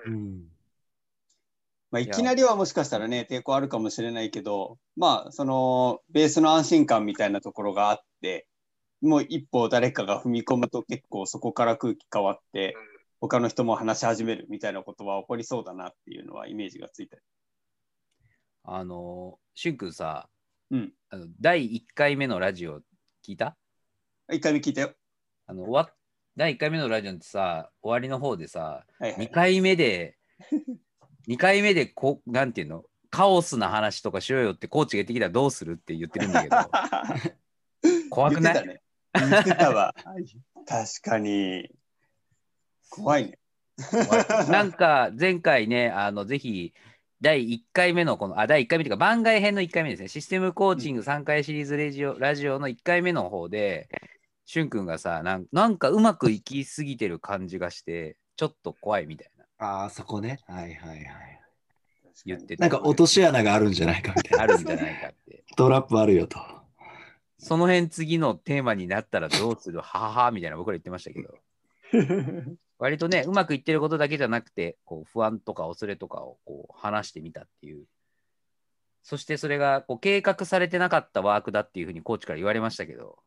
[0.07, 0.43] うん。
[1.93, 8.49] まあ、いきなりはもしかしたらね、抵抗あるかもしれないけど、まあ、その、ベースの安心感みたいなところがあって、
[9.03, 12.75] もう一歩誰かが踏み込むと結構そこから空気変わって、
[13.21, 17.17] 他の人も話し始めるみたいなことは起こりそうだなっていうのはイメージがついた。
[18.65, 20.29] あのしゅんくんさ、
[20.71, 22.81] うんあの第1回目のラジオ
[23.25, 23.57] 聞いた？
[24.33, 24.93] 一回目聞いたよ。
[25.47, 25.91] あの終わ
[26.37, 29.31] 第1回目のラジオってさ終わりの方でさ2はいはい。
[29.31, 30.17] 回目で
[31.29, 32.85] 2回目でこうなんていうの？
[33.09, 36.57] カオスな話とかしようよってコーチが言ってきたらどうするって言ってるんだけど
[38.11, 38.55] 怖くない？
[38.55, 38.83] 言ってたね。
[39.19, 39.95] 言ってたわ。
[40.67, 41.71] 確かに。
[42.91, 43.39] 怖いね。
[44.49, 46.73] なんか前回ね、あのぜひ
[47.21, 53.89] 第1回目のこの、あ、第1回目というか番外編の1回目ですね、システムコーチング3回シリーズレジオラジオの1回目の方で、
[54.45, 60.41] しゅんくんがさなん、なんかうまくいきすぎてる感じがして、ちょっと怖いみたいなああ、そこね。
[60.47, 61.41] はいはいはい。
[62.25, 64.45] 言っててなんか落とし穴があるんじゃないかみたいな。
[64.45, 65.45] あるんじゃないかって。
[65.57, 66.39] トラップあるよと。
[67.39, 69.81] その辺次のテーマになったらどうする？
[69.81, 71.35] はははみたいな僕ら言ってましたけど、
[72.79, 77.85] 割とね、うまくいってることだけじゃなくて、こう不安とか恐れとかをこう話してみたっていう。
[79.03, 83.19] そしてそれがこう計画されてなかったワークだっていうふうにコーチから言われましたけど、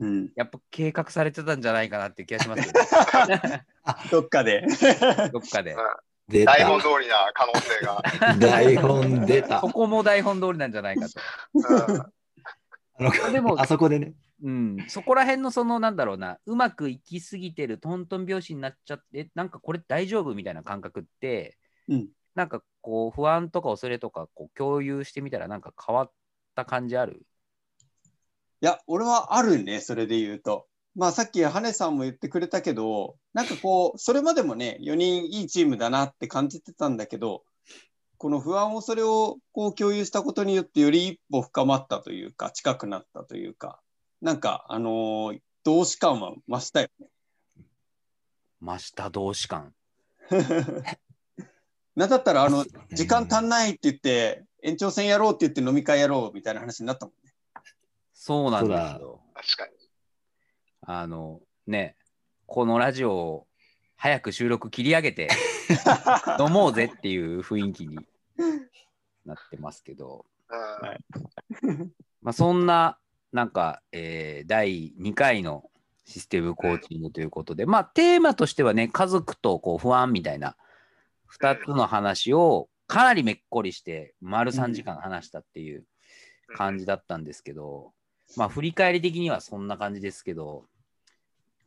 [0.00, 2.72] うん、やっぱ計画されてたんじゃないかなっていう気がしますよ
[3.28, 3.64] ね。
[4.10, 4.66] どっかで。
[5.32, 5.76] どっかで。
[6.28, 6.88] 出台本た。
[6.88, 8.02] 通りな可能性が。
[8.38, 9.60] 台本出た。
[9.60, 11.20] ここも台本通りなんじゃないかと。
[11.54, 12.12] うん
[12.98, 14.14] あのでもあそこでね。
[14.42, 21.56] うん、そこら辺のそのなんだろうな、うまくいきすぎてるトントン拍子になっちゃって、なんかこれ大丈夫みたいな感覚って、
[21.88, 26.10] うんなんかこう不安とか恐れとかこう共有してみたらなんか変わっ
[26.54, 27.26] た感じある？
[28.60, 30.66] いや、俺はあるね、それで言うと。
[30.94, 37.42] まあさっき羽根さんも言ってくれたけど、なんかこう、それまでもね、4人いいチームだなって感じてたんだけど、
[38.18, 43.80] この不安をそれをこう共有したことによってより一歩深まったというか、近くなったというか、
[44.20, 47.08] なんか、あのー同志感は増したよね。
[48.62, 49.74] 増した同志感。
[51.94, 57.34] なんだったら、あの、時間足んないって言って、延長戦やろうって言って飲み会やろうみたいな話になったもんね。
[58.14, 59.20] そうなんですよ。
[59.34, 59.72] 確かに。
[60.82, 61.96] あのね、
[62.46, 63.46] このラジオを
[63.96, 65.28] 早く収録切り上げて
[66.38, 67.98] 飲もうぜっていう雰囲気に
[69.24, 70.58] なってますけど、うん。
[70.88, 71.04] はい
[72.22, 72.98] まあ、そんな、
[73.32, 75.70] なんか、えー第2回の
[76.04, 80.56] システムコーチングということで、まあ、テーマとしてはね、家族とこう不安みたいな
[81.38, 85.84] 2つの話をかなりめっこりして、丸3時間話したっていう
[86.56, 87.92] 感じだったんですけど、
[88.36, 90.64] まあ、振り返り的にはそんな感じですけど、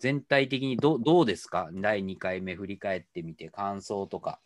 [0.01, 1.69] 全体的にどどうですか？
[1.71, 4.39] 第2回目振り返ってみて、感想とか。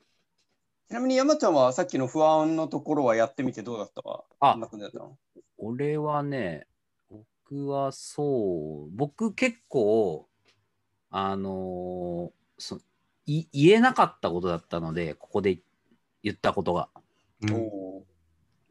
[0.89, 4.01] ちなみに山ちゃんはさっきの不安のところはやってみてどうだった？
[4.07, 4.59] わあ
[5.57, 6.67] 俺はね、
[7.09, 10.27] 僕はそう、僕結構、
[11.09, 12.79] あのーそ
[13.25, 15.57] い言えなかったことだったので、ここで
[16.21, 16.89] 言ったことが。
[17.41, 18.03] うん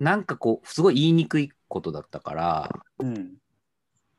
[0.00, 3.36] なんかこう、すごい言いにくいことだったから、うん。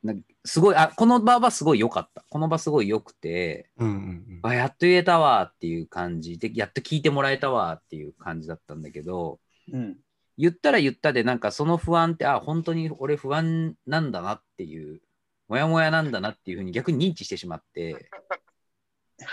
[0.05, 2.23] なんかすごい、あ、この場はすごい良かった。
[2.29, 9.39] この場すごい良くて、うんうんあ、やっと言えたわっていう感じで、やっと聞いてもらえたわっていう感じだったんだけど、
[9.73, 9.97] うん。
[10.37, 15.01] 言ったら言ったで、なんかその不安って、あ、本当に俺不安なんだなっていう、
[15.47, 18.09] もやもやなんだなっていうふうに逆に認知してしまって、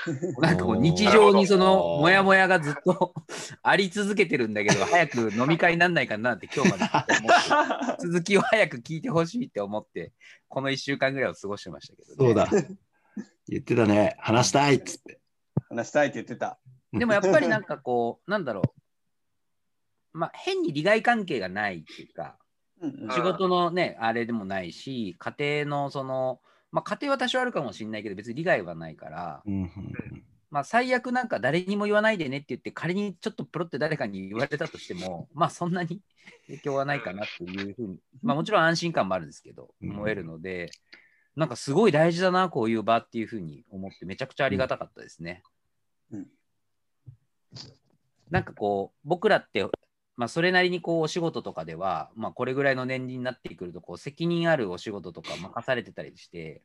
[0.40, 3.14] なんかこう日常にそのもやもやがずっと
[3.62, 6.84] あり続けてるんだけど、早く飲み会になんないかなって今日まで
[8.00, 10.12] 続きを早く聞いてほしいって思って、
[10.48, 12.16] この1週間ぐらいを過ごしてましたけど、ね。
[12.16, 12.48] そうだ。
[13.48, 14.16] 言ってたね。
[14.18, 15.20] 話したいっつって。
[15.68, 16.58] 話したいって言ってた。
[16.92, 18.62] でもやっぱりなんかこう、なんだろ
[20.14, 22.36] う、まあ変に利害関係がないっていうか、
[22.80, 26.40] うんうん仕事のね、あれでもないし、家庭のその、
[26.72, 29.70] まあ家庭は多少あるかもしれないけど、別に利害はないから、うんうん
[30.52, 36.02] まあ最悪なんか誰にも言わないでねって言って、仮にちょっとプロって誰かに言われたとしても、 まあそんなに
[36.46, 39.90] 影響はないかなっていうふうに、まあもちろん安心感もあるんですけど、うん。
[39.92, 40.70] 思えるので、
[41.36, 45.42] なんかすごい大事だな、こういう場っていうふうに思って、めちゃくちゃありがたかったですね。
[46.10, 46.28] うん。
[48.28, 49.66] なんかこう、僕らって、
[50.16, 56.62] まあ、それなりにこうお仕事とかでは、まあ、これぐらいの年次になってくるとこう責任あるお仕事とか任されてたりして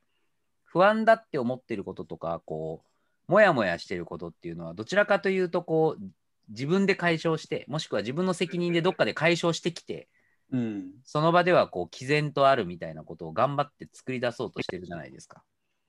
[0.65, 2.83] 不安だって思ってることとかこ
[3.29, 6.03] うもやもやしてることっていうのはどちらかというとこう
[6.49, 10.07] 自分で解消してもしくは自分の責任でどっかで解消してきて
[10.51, 10.91] うん。
[11.03, 15.43] その場ではこう毅然とあるみたいなことを頑張って作り出そうとしてるじゃないですか。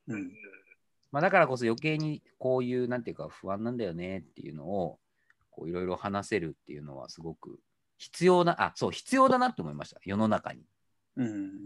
[0.09, 0.33] うん。
[1.13, 4.99] まあ、だからこそ余計にこういうなんていうか不安なんだよねっていうのを
[5.67, 7.59] いろいろ話せるっていうのはすごく
[7.97, 10.61] 必要なあそう必要だなって思いました世の中に
[11.19, 11.59] うん。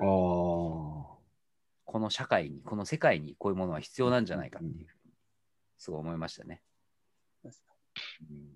[0.00, 1.18] ああ。
[1.84, 5.14] この社会にこの世界にこういうものは必要なんじゃないかっていうふうに
[5.78, 6.60] すごい思いましたね。
[7.44, 8.48] うん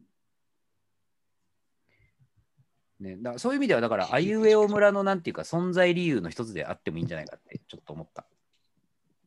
[3.01, 8.27] ね、だそういう意味ではだからあいうえお村のなんていうか存在理由の一つであってもいいんじゃないかってちょっと思った。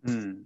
[0.04, 0.46] うん。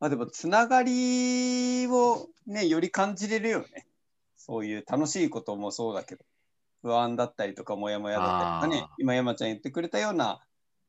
[0.00, 3.86] まあでも、つながりをね、より感じれるよね。
[4.34, 6.24] そういう楽しいこともそうだけど、
[6.80, 10.40] 不安だったりとか、もやもやだったりとかね今山ちゃん言ってくれたような、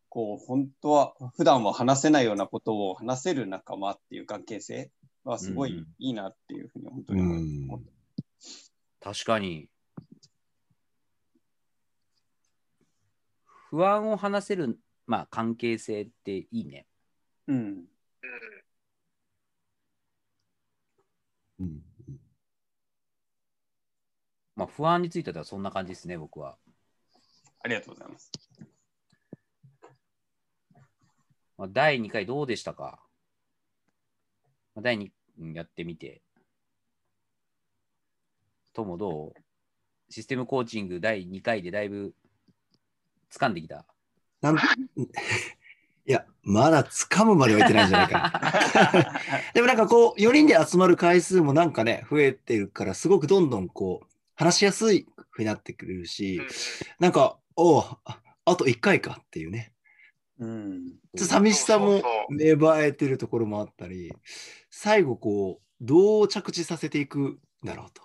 [0.07, 4.91] こう、本当は、普段は話せないようなことを話せる仲間っていう関係性
[5.25, 7.81] はすごいうんいいなっていうふうに本当うに思います。
[7.81, 9.13] ん。
[9.13, 9.69] 確かに。
[13.69, 16.85] 不安を話せる、まあ、関係性っていいね。
[17.47, 17.57] うん。
[17.57, 17.85] うん
[24.61, 26.55] まあ、不安についてはそんな感じですね、僕は。
[27.63, 28.31] ありがとうございます。
[31.57, 32.99] まあ、第2回どうでしたか、
[34.75, 35.09] まあ、第2
[35.39, 36.21] うんやってみて。
[38.73, 40.13] ともどう？
[40.13, 42.13] システムコーチング第2回でだいぶ
[43.31, 43.87] 掴んできた？
[44.41, 44.57] なん
[46.05, 48.31] いや、まだ掴むまではいってないんじゃないか
[48.93, 49.41] な。
[49.55, 54.10] でもなんかこう、4人で集まる回数もなんかね、増えてるから、すごくどんどんこう、
[54.41, 56.41] 話しやすいふうになってくれるし、
[56.99, 59.71] なんか、おうああと1回かっていうね。
[60.39, 60.87] うん。
[60.87, 64.11] ちょっと寂しさも芽生えてるところもあったり、
[64.71, 68.01] 最後こう、どう着地させていくんだろうと。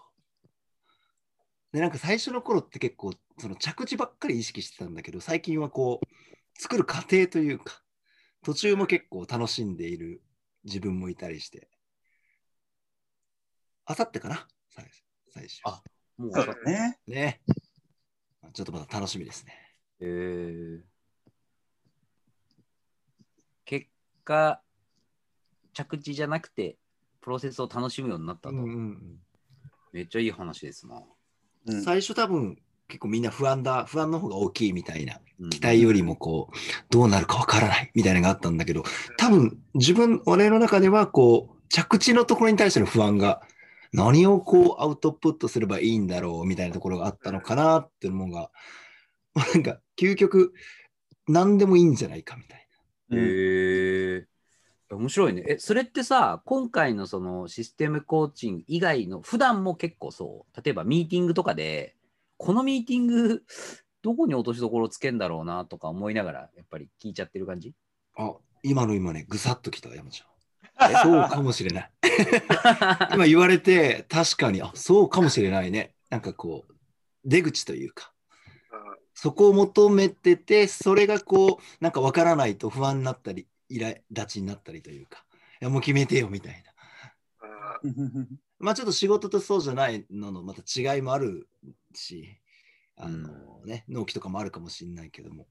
[1.73, 6.07] で、なんか最初の頃って結構、その着地ばっかり意識してたんだけど、最近はこう、
[6.61, 7.83] 作る過程というか、
[8.43, 10.23] 途中も結構楽しんでいる
[10.65, 11.71] 自分もいたりして。
[13.87, 14.47] あさってかな？
[14.69, 14.85] 最
[15.33, 15.61] 最終。
[15.65, 15.83] あ
[16.19, 16.99] もうそうだね。
[17.07, 17.41] ね。
[18.53, 19.53] ちょっとまた楽しみですね。
[20.01, 20.81] えー
[23.65, 23.87] 結
[24.25, 24.61] 果、
[25.73, 26.79] 着地じゃなくて、
[27.21, 28.55] プロセスを楽しむようになったと。
[29.93, 31.03] めっちゃいい話ですな。
[31.67, 32.57] うん最初多分
[32.87, 36.57] 結構みんな不安だ、不安の方が大きいみたいな、うん期待よりもこう、
[36.91, 38.85] どうなるかわからないみたいなのがあったんだけど、
[39.19, 43.43] 多分自分、俺の中ではこう、着地のところに対しての不安が、
[43.97, 48.51] 何をこうアウトプットすればいいんだろうみたいなところがあったのかなっていうのが、
[49.35, 50.53] なんか究極、
[51.27, 52.69] 何でもいいんじゃないかみたい
[53.11, 53.23] うんへ
[54.19, 54.27] え
[54.91, 55.45] 面白いね。
[55.49, 61.97] え、それってさ、今回のそのシステムコーチング以外の、普段も結構そう、例えばミーティングとかで、
[62.37, 63.43] このミーティング、
[64.03, 67.73] どこに落としどころつけんだろうなとか思いながら、やっぱり聞いちゃってる感じ？
[68.19, 68.27] な。
[68.27, 70.37] あ、今の今ね、ぐさっときた、山ちゃん。
[71.03, 71.91] そうかもしれない。
[73.13, 75.95] 今言われて、確かに、あ、そうかもしれないね。
[76.11, 76.75] なんかこう、
[77.25, 78.13] 出口というか、
[79.15, 85.25] そこを求めてて、それがこう、なんかわからないと不安になったり、イラ立ちになったりというか、
[85.61, 86.73] いやもう決めてよみたいな。
[88.59, 91.49] まあちょっと仕事とそうじゃないののまた違いもある
[91.95, 92.39] し、
[92.97, 95.47] あのね、納期とかもあるかもしれないけども、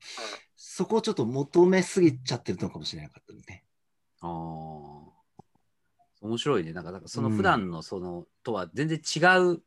[0.56, 3.64] そこをちょっと求めすぎちゃってるのかもしれなかったね。
[4.22, 5.15] ああ。
[6.22, 6.74] 面白いね。
[6.74, 9.62] なんか、なんかそのうん普段のその、とは全然違う、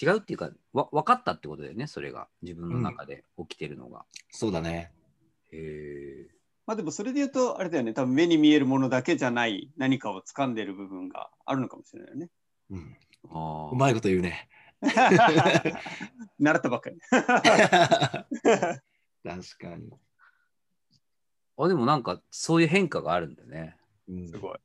[0.00, 2.28] 違うっていうか、わ分かったってことだよね、それが。
[2.42, 4.04] 自分の中で起きてるのが。
[4.30, 4.92] そうだね。
[5.52, 6.36] へえ。
[6.66, 12.30] まあでもそれで言うと、あれだよね、多分目に見えるものだけじゃない何かを掴んでる部分があるのかもしれないよね。
[12.70, 12.96] うん、
[13.30, 14.48] あうまいこと言うね。
[16.38, 17.00] 習ったばっかり。
[17.10, 17.32] 確
[19.58, 19.90] かに。
[21.56, 21.64] あ。
[21.64, 23.76] あ、でもなんか、そういう変化があるんだね。
[24.08, 24.58] うんすごい。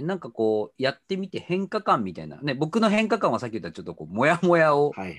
[0.00, 2.38] えなんかこう、やってみて変化感みたいな。
[2.40, 5.18] ね、僕の変化感はさっき言ったちょっとこう、もやもやを、はいはい。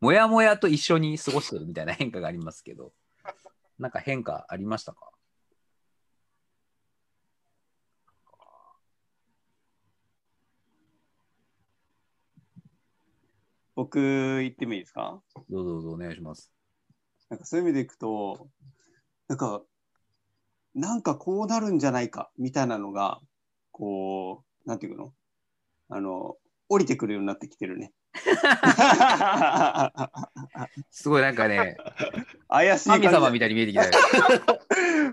[0.00, 2.92] もやもやと一緒に過ごしてるみたいな変化がありますけど、
[3.78, 5.10] なんか変化ありましたか？
[13.74, 15.22] 僕言ってもいいですか？
[15.48, 16.52] どうぞどうぞお願いします。
[17.28, 18.48] なんかそういう意味でいくと、
[19.28, 19.62] なんか、
[20.74, 23.20] なんかこうなるんじゃないかみたいなのが、
[23.80, 25.14] こう、なんていうの？
[25.88, 26.36] あの、
[26.68, 27.92] 降りてくるようになってきてるね。
[30.90, 31.78] すごいなんかね、
[32.48, 33.90] 怪しい神様みたいに見えてきたよ。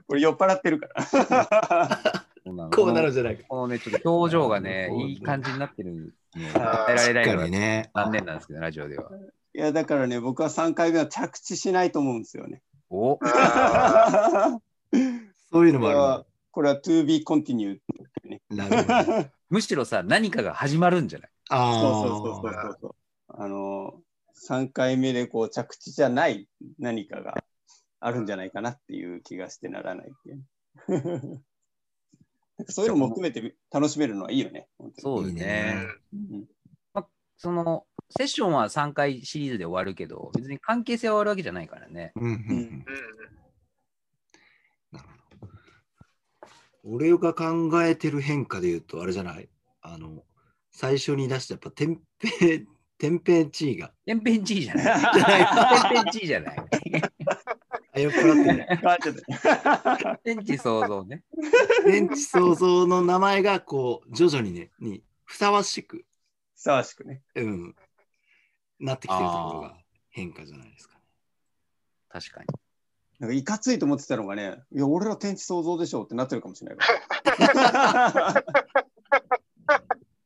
[0.05, 1.03] これ酔っ払ってるから。
[1.03, 3.43] そうなのこうなるんじゃないか。
[3.47, 7.89] このね、ちょっと表情がねいい感じになってるのを伝えられないのね。
[7.95, 9.09] 残念なんですけど、ラジオでは。
[9.55, 12.61] いや、だからね、僕は3回目は着地しないと思うんですよね。
[12.89, 13.17] お
[15.51, 17.79] そういうのもこれはあ、これは to be continued。
[18.49, 19.29] なるほど。
[19.49, 21.29] むしろさ、何かが始まるんじゃない？
[21.49, 22.95] あそうそうそうそうそうそう。
[23.29, 24.01] あの、
[24.47, 26.47] 3回目でこう着地じゃない
[26.79, 27.43] 何かが
[27.99, 30.45] あるんじゃないかなっていう気がしてならないっていう。
[32.69, 34.67] そういうのも含めて楽しめるのはいいよね。
[34.97, 35.75] そうですね
[36.11, 36.47] いいねに
[37.37, 42.13] その、セッションは3回シリーズで終わるけど、別に関係性は終わるわけじゃないからね。
[42.15, 42.85] うんうんううんん
[44.91, 45.47] なるほど。
[46.89, 49.49] 俺が考えてる変化で言うと、あれじゃない？
[49.81, 50.23] あの、
[50.71, 52.65] 最初に出したやっぱ、天平、
[52.97, 53.93] 天平地位が。
[54.05, 54.83] 天変地異じゃない。
[54.83, 56.57] じゃない天変地異じゃない。
[57.93, 58.65] あ、酔っ払ってる。
[58.69, 59.15] 変わっちゃっ
[60.01, 61.23] た天地創造ね。
[61.85, 66.05] 天地創造の名前が、こう、徐々にね、にふさわしく、
[66.55, 67.21] ふさわしくね。
[67.35, 67.75] うん、
[68.79, 69.77] なってきてるところが
[70.09, 71.01] 変化じゃないですかね。
[72.09, 72.47] 確かに。
[73.19, 78.43] なんかいかついと思ってたのがね、いや、俺ら天地創造でしょってなってるかもしれないから。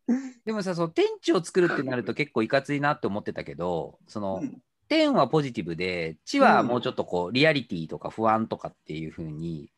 [0.46, 4.62] でもさ、その天地を作るってなると結構いかついなって思ってたけど、その、うん。
[4.90, 9.72] 天はポジティブで、地はもうちょっとこう、リアリティとか不安とかっていう風に、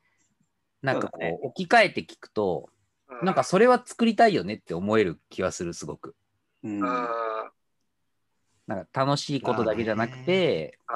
[0.82, 1.40] なんかこそうだね。
[1.44, 2.70] う、置き換えて聞くと、
[3.22, 6.16] なんかそれは作りたいよねって思える気はする、すごく。
[6.64, 6.80] うん。
[6.80, 7.08] な
[8.76, 10.96] んか楽しいことだけじゃなくて、こ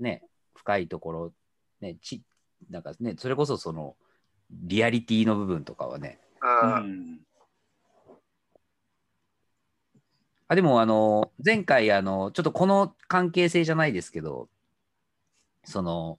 [0.00, 0.22] うね、
[0.56, 1.32] 深いところ、
[1.84, 2.22] ね、ち
[2.70, 3.96] なんかね、それこそその、
[4.50, 7.20] リアリティの部分とかはね、うん。
[10.48, 14.48] あでも、あの、前回、あの、ちょっとこの関係性じゃないですけど、
[15.64, 16.18] その、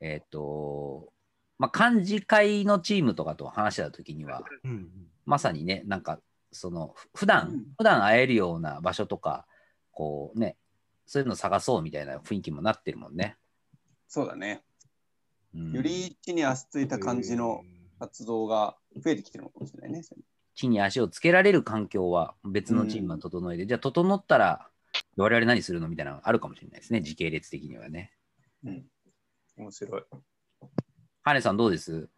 [0.00, 1.12] えっ、と、
[1.58, 4.88] まあ、漢字会のチームとかと話してた時には、うん。
[5.24, 6.20] まさにね、なんか、
[6.52, 7.64] その、ふ普段、うん。
[7.76, 9.46] 普段会えるような場所とか、
[9.92, 10.56] こうね、
[11.06, 13.36] そういうの探そうみたいな雰囲気もなってるもんね。
[14.08, 14.62] そうだね。
[15.54, 17.62] うんより地に足ついた感じの
[17.98, 20.02] 活動が増えてきてるのかもしれないね。
[20.54, 24.68] 地に足をつけられる環境は別のチームが整えて、じゃあ整ったら
[25.16, 28.12] 我々何するのみたいなのがあるかもしれないですね、時系列的にはね。
[28.64, 28.84] うん。
[29.56, 30.02] 面白い。
[31.22, 32.08] ハネさんどうです？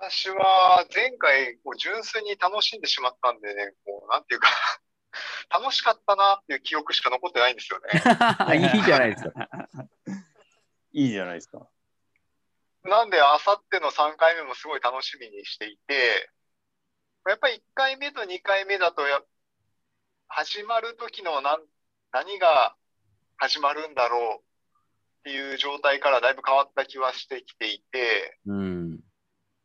[0.00, 4.48] 私は前回、こう純粋に楽しんでしまったんでね、こう、なんていうか、
[5.50, 7.88] 楽しかったなっていう記憶しか残ってないんですよね。
[8.76, 9.68] いいじゃないですか。
[10.92, 11.68] いいじゃないですか。
[12.84, 16.30] なんで、あさっての3回目もすごい楽しみにしていて、
[17.26, 19.20] やっぱり1回目と2回目だとや、
[20.28, 21.58] 始まる時の何
[22.12, 22.74] 何が
[23.36, 29.00] 始まるんだろうっていう状態からだいぶ変わった気はしてきていて、うん。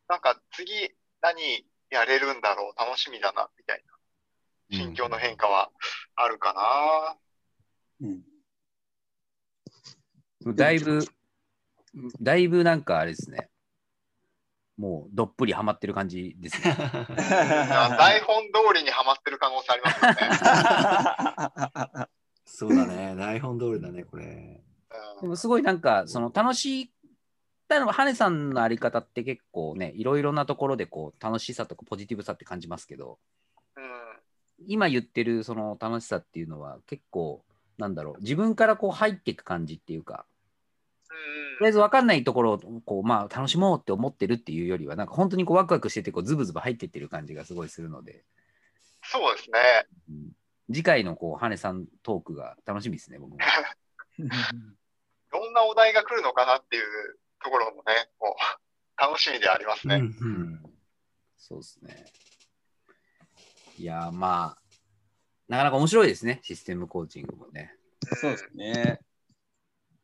[0.10, 0.74] なんか次
[1.22, 3.84] 何やれるんだろう、楽しみだな、みたい
[4.70, 5.72] な心境の変化は
[6.16, 8.08] あるかな。
[8.08, 8.33] うん。
[10.48, 11.06] だいぶ、
[12.22, 13.50] だいぶなんかあれですね。
[14.78, 16.76] もうどっぷりハマってる感じですね。
[17.16, 20.12] 台本通りにはまってる可能性ありますよ
[22.00, 22.08] ね。
[22.46, 23.16] そうだね。
[23.16, 24.62] 台本通りだね、これ。
[25.22, 26.92] でもすごいなんか、その楽しい、
[27.68, 33.20] だからハネさんのあり方って結構ね、いろいろなところでこう楽しさとかポジティブさって感じますけど、
[33.76, 33.90] うん、うん
[34.66, 37.44] 今言ってるその楽しさっていうのは結構、
[37.78, 40.26] なんだろう、自分からこう入っていく感じっていうか、
[41.58, 48.24] とりあえず分かんないところをこう、まあ、楽しもうって思ってるっていうよりは、なんか本当にこうワクワクしててこうズブズブ入ってってる感じがすごいするので、
[49.04, 49.60] そうですね。
[50.10, 50.32] うん
[50.72, 53.38] 次回のこうハネさんトークが楽しみですね、僕も。
[55.32, 59.96] どんなお題が来るのかなっていうところもね、こう楽しみでありますね。
[59.96, 60.64] うんうん
[61.38, 62.06] そうですね。
[63.78, 64.62] いやー、まあ、
[65.50, 67.76] なかなか面白いですね、システムコーチングもね。
[68.22, 69.02] そうですね。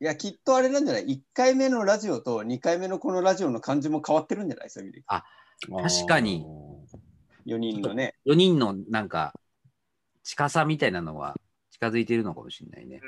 [0.02, 4.70] いや、きっとあれなんじゃない ?1 回目のラジオと2回目のこのラジオの感じも変わってるんじゃない？
[4.70, 5.04] そういう意味
[6.00, 6.46] 確かに
[7.46, 7.54] で。
[7.56, 8.16] 4人のね。
[8.26, 9.34] 4人のなんか
[10.24, 11.36] 近さみたいなのは
[11.72, 13.02] 近づいてるのかもしれないね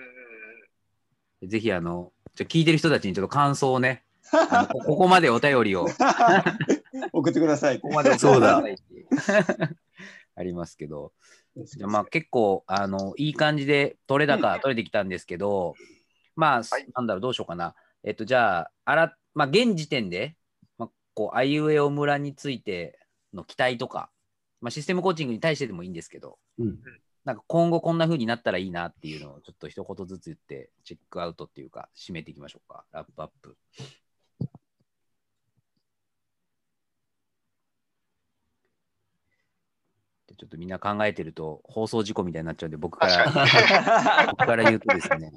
[1.42, 1.46] う。
[1.46, 4.04] んぜひあの、ちょ聞いてる人たちにちょっと感想をね、
[4.72, 5.92] こ ここまでお便りを、こ
[7.24, 7.82] 送ってくださいって。
[7.84, 9.56] こまでそうだ送ってくださいって
[10.36, 11.14] ありますけど、
[11.56, 15.76] じゃあまあ結構あのいい感じで取れ高取れてきたんですけど、
[16.36, 17.76] まあ、はいなんだろう、どうしようかな。
[18.04, 20.36] えっと、じゃあ、あらまあ、現時点で、
[20.78, 23.00] まあ、こう、あいうえお村について
[23.34, 24.10] の期待とか、
[24.62, 26.80] まあ、システムコーチングに対してでもいいんですけど、うん
[27.24, 32.84] なんか今後こんな風になったらいいなっていうのをちょっと一言ずつ言って、チェックアウトっていうか、締めていきましょうか。
[32.92, 33.56] ラップアップ。
[40.28, 45.32] でちょっとみんな考えてると放送事故みたいになっちゃうんで、僕から僕から言うとですね、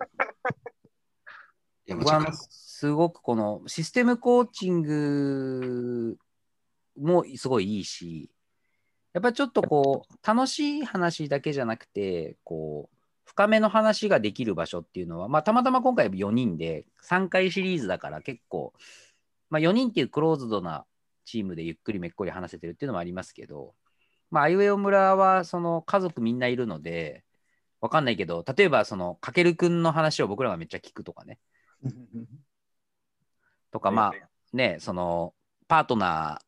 [1.88, 6.16] 僕はすごくこのシステムコーチング
[6.98, 8.30] もすごいいいし、
[9.12, 18.72] やっぱちょっとこう、楽しい話だけじゃなくて、こう、深めの話ができる場所っていうのは、まあ、たまたま今回4人で3回シリーズだから結構、
[19.50, 20.84] まあ、4人っていうクローズドな
[21.24, 23.74] チームでゆっくりめっこり話せてるっていうのもありますけど、
[24.30, 27.24] まあ、あいうえお村はその家族みんないるので、
[27.80, 31.38] わかんないけど、例えばその、かけるくんの話を僕らがめっちゃ聞くとかね、
[33.70, 35.34] とか、まあね、その、
[35.68, 36.40] パートナ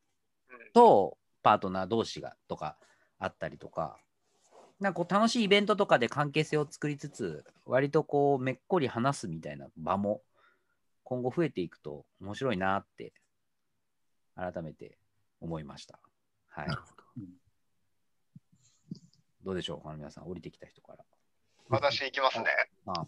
[0.51, 2.77] ーとパートナー同士がとか
[3.19, 3.99] あったりとか、
[4.79, 10.23] なんかこう楽しいイベントとかで関係性を作りつつ、割とこうめっこり話すみたいな場も
[11.03, 13.15] 今後増えていくと面白いなって
[14.35, 14.99] 改めて
[15.41, 15.99] 思いました。
[16.49, 16.69] はい
[19.47, 21.05] どうでしょう、他の皆さん、降りてきた人から。
[21.69, 22.47] 私行きますね。
[22.87, 23.07] あ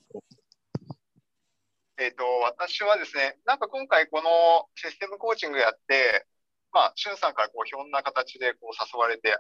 [1.98, 4.30] えっ、と、私はですね、なんか今回この
[4.76, 6.26] システムコーチングやって、
[6.72, 9.36] まあ、しゅんさんからこうひょんな形でこう誘われて、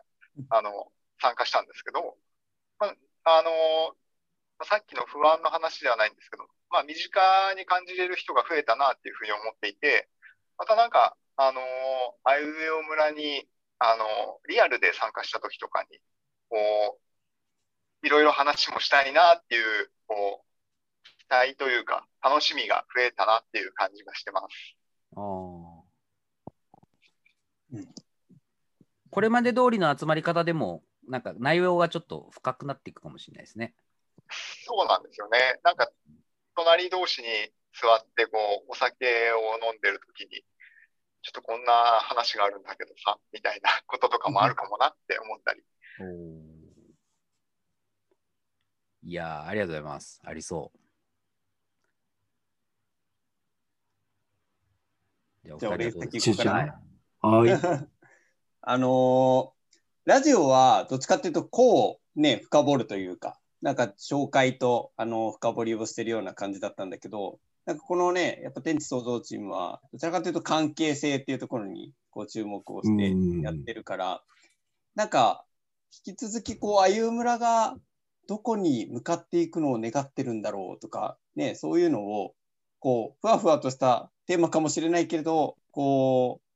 [0.50, 0.90] あの、
[1.22, 2.18] 参加したんですけど、
[2.80, 3.94] まあ、あの、
[4.64, 10.08] さっきの不安の話ではないんですけど、まあ、身近に感じれる人が増えたなっていうふうに思っていて、
[10.58, 11.60] またなんか、あの、
[12.24, 13.48] あいうえお村に、
[13.78, 16.00] あの、リアルで参加した時とかに、
[16.48, 16.98] こ
[18.02, 24.76] う、いろいろ話もしたいなっていう、こう、期待というか、楽しみが増えたなっていう感じがしてます。
[25.16, 25.88] あー
[27.72, 27.88] うん
[29.10, 33.74] これまで通りの集まり方でも、なんか内容がちょっと深くなっていくかもしれないですね。
[34.30, 35.58] そうなんですよね。
[35.64, 35.90] なんか、
[36.54, 37.28] 隣同士に
[37.72, 38.38] 座って、こ
[38.68, 40.44] う、お酒を飲んでる時に、
[41.22, 45.62] ちょっとこんな話があるんだけどさ、みたいなこととかもあるかもなって思ったり。
[49.04, 50.20] いやー、ありがとうございます。
[50.24, 50.77] ありそう。
[55.58, 56.52] じゃあ、俺先行こうかな。
[57.20, 57.88] はいはい。
[58.62, 59.58] あのー
[60.08, 74.22] ラジオはどっちかっていうと、こうね、深掘るというか、なんか紹介と、あの深掘りをしてるような感じだったんだけど、なんかこのね、やっぱ天地創造チームは、どちらかというと関係性っていうところにこう注目をしてやってるから、
[74.94, 75.44] なんか、
[76.06, 77.76] 引き続きこう、あゆむらが
[78.28, 82.34] どこに向かっていくのを願ってるんだろうとか、ね、そういうのを、
[82.78, 86.48] こう、ふわふわとしたテーマかもしれないけれど、こう、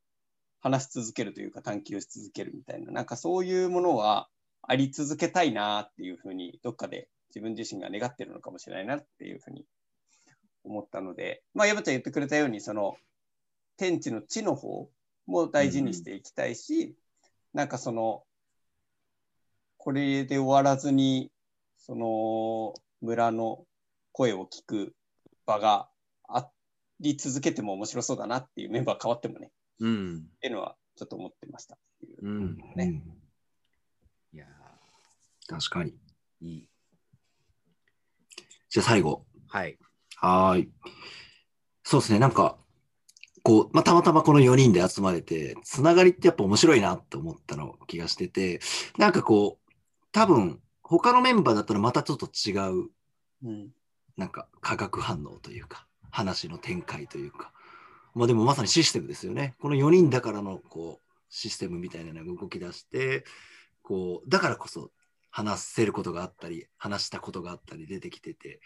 [0.60, 4.28] 話し続けるというか探求し続けるみたいな、なんかそういうものは
[4.60, 9.64] あり続けたいなっていうふうに、どっかで自分自身が願ってるのかもしれないなっていうふうに
[10.64, 12.98] 思ったので、まあ、山ちゃん言ってくれたように、その、
[13.78, 14.90] 天地の地の方
[15.26, 16.94] も大事にしていきたいし、
[17.54, 18.22] なんかその、
[19.78, 21.32] これで終わらずに、
[21.78, 23.64] その、村の
[24.12, 24.94] 声を聞く
[25.46, 25.88] 場が
[27.02, 29.50] り続けても面白そうだなっていうメンバー変わってもね、
[29.80, 30.16] うん。
[30.18, 31.76] っていうのはちょっと思ってました。
[32.22, 32.56] うん。
[32.76, 33.02] ね
[34.32, 34.46] いや
[35.46, 35.94] 確かに。
[36.42, 36.68] ー、いい。
[38.70, 39.26] じゃあ最後。
[39.48, 39.78] はい。
[40.16, 40.72] はーい。
[41.82, 42.18] そうですね。
[42.18, 42.56] なんか、
[43.42, 48.60] こう、まあ、たまたまこの4人で集まれて、つながりってやっぱ面白いなって思ったの気がしてて、
[48.96, 49.72] なんかこう、
[50.12, 52.90] 多分、他のメンバーだったらまたちょっと違う、
[53.44, 53.70] うん。
[54.16, 57.52] なんか化学反応というか、話の展開というか、
[58.14, 59.54] まあでもまさにシステムですよね。
[59.60, 63.24] この4人だからの、こう、システムみたいなのが動き出して、
[63.82, 64.90] こう、だからこそ
[65.30, 68.60] 話せることがあったり、話したことがあったり出てきてて、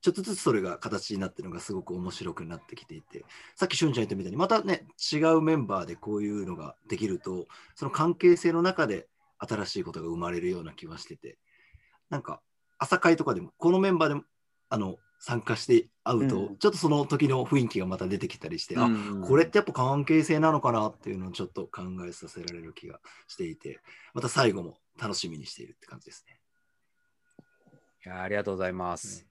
[0.00, 11.36] ちょっとずつそれが形になってるのがすごく面白くなってきていて、さっきしゅんちゃん言ったみたいに、またね、違うメンバーでこういうのができると、その関係性の中で新しいことが生まれるような気はしてて、
[12.08, 12.40] なんか、
[12.78, 14.22] 朝会とかでも、このメンバーでも、
[14.70, 23.80] あの、参加して会うと、うんちょっとその時の雰囲気がまた出てきたりして、あ、うんこれってやっぱ関係性なのかなっていうのをちょっと考えさせられる気がしていて、
[24.14, 26.38] また最後も楽しみにしているって感じですね。
[28.04, 29.26] いやーありがとうございます。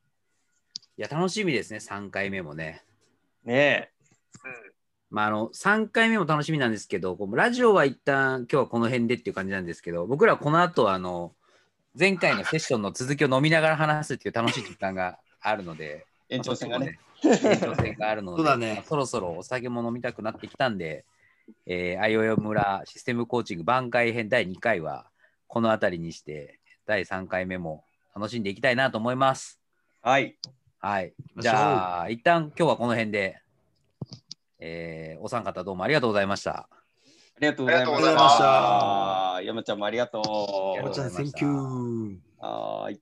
[0.97, 2.83] いや、楽しみですね、3回目もね。
[3.43, 3.91] ね
[5.09, 11.33] まあ、あの3回目も楽しみなんですけど、ラジオは一旦今日はこの辺でっていう感じなんですけど、僕らこの後あの
[11.97, 15.17] 前回のセッションの続きを飲みながら話すっていう楽しい時間が
[15.47, 16.99] あるので、延長戦がね。
[17.23, 21.05] 延長戦があるので、 そうだねまあそろそろお酒も飲みたくなってきたんで、
[21.65, 25.09] えー、あよよ村システムコーチング番外編第2回は
[25.47, 27.83] この辺りにして、第3回目も
[28.15, 29.59] 楽しんでいきたいなと思います。
[30.01, 30.37] はい。
[30.79, 31.13] はい。
[31.37, 33.39] じゃあ、一旦今日はこの辺で、
[34.59, 36.67] えーお三方どうもありがとうございました。
[37.37, 39.41] ありがとうございました。
[39.43, 40.79] 山ちゃんもありがとう。
[40.79, 42.19] ありがとうございました Thank you.
[42.39, 43.01] はーい。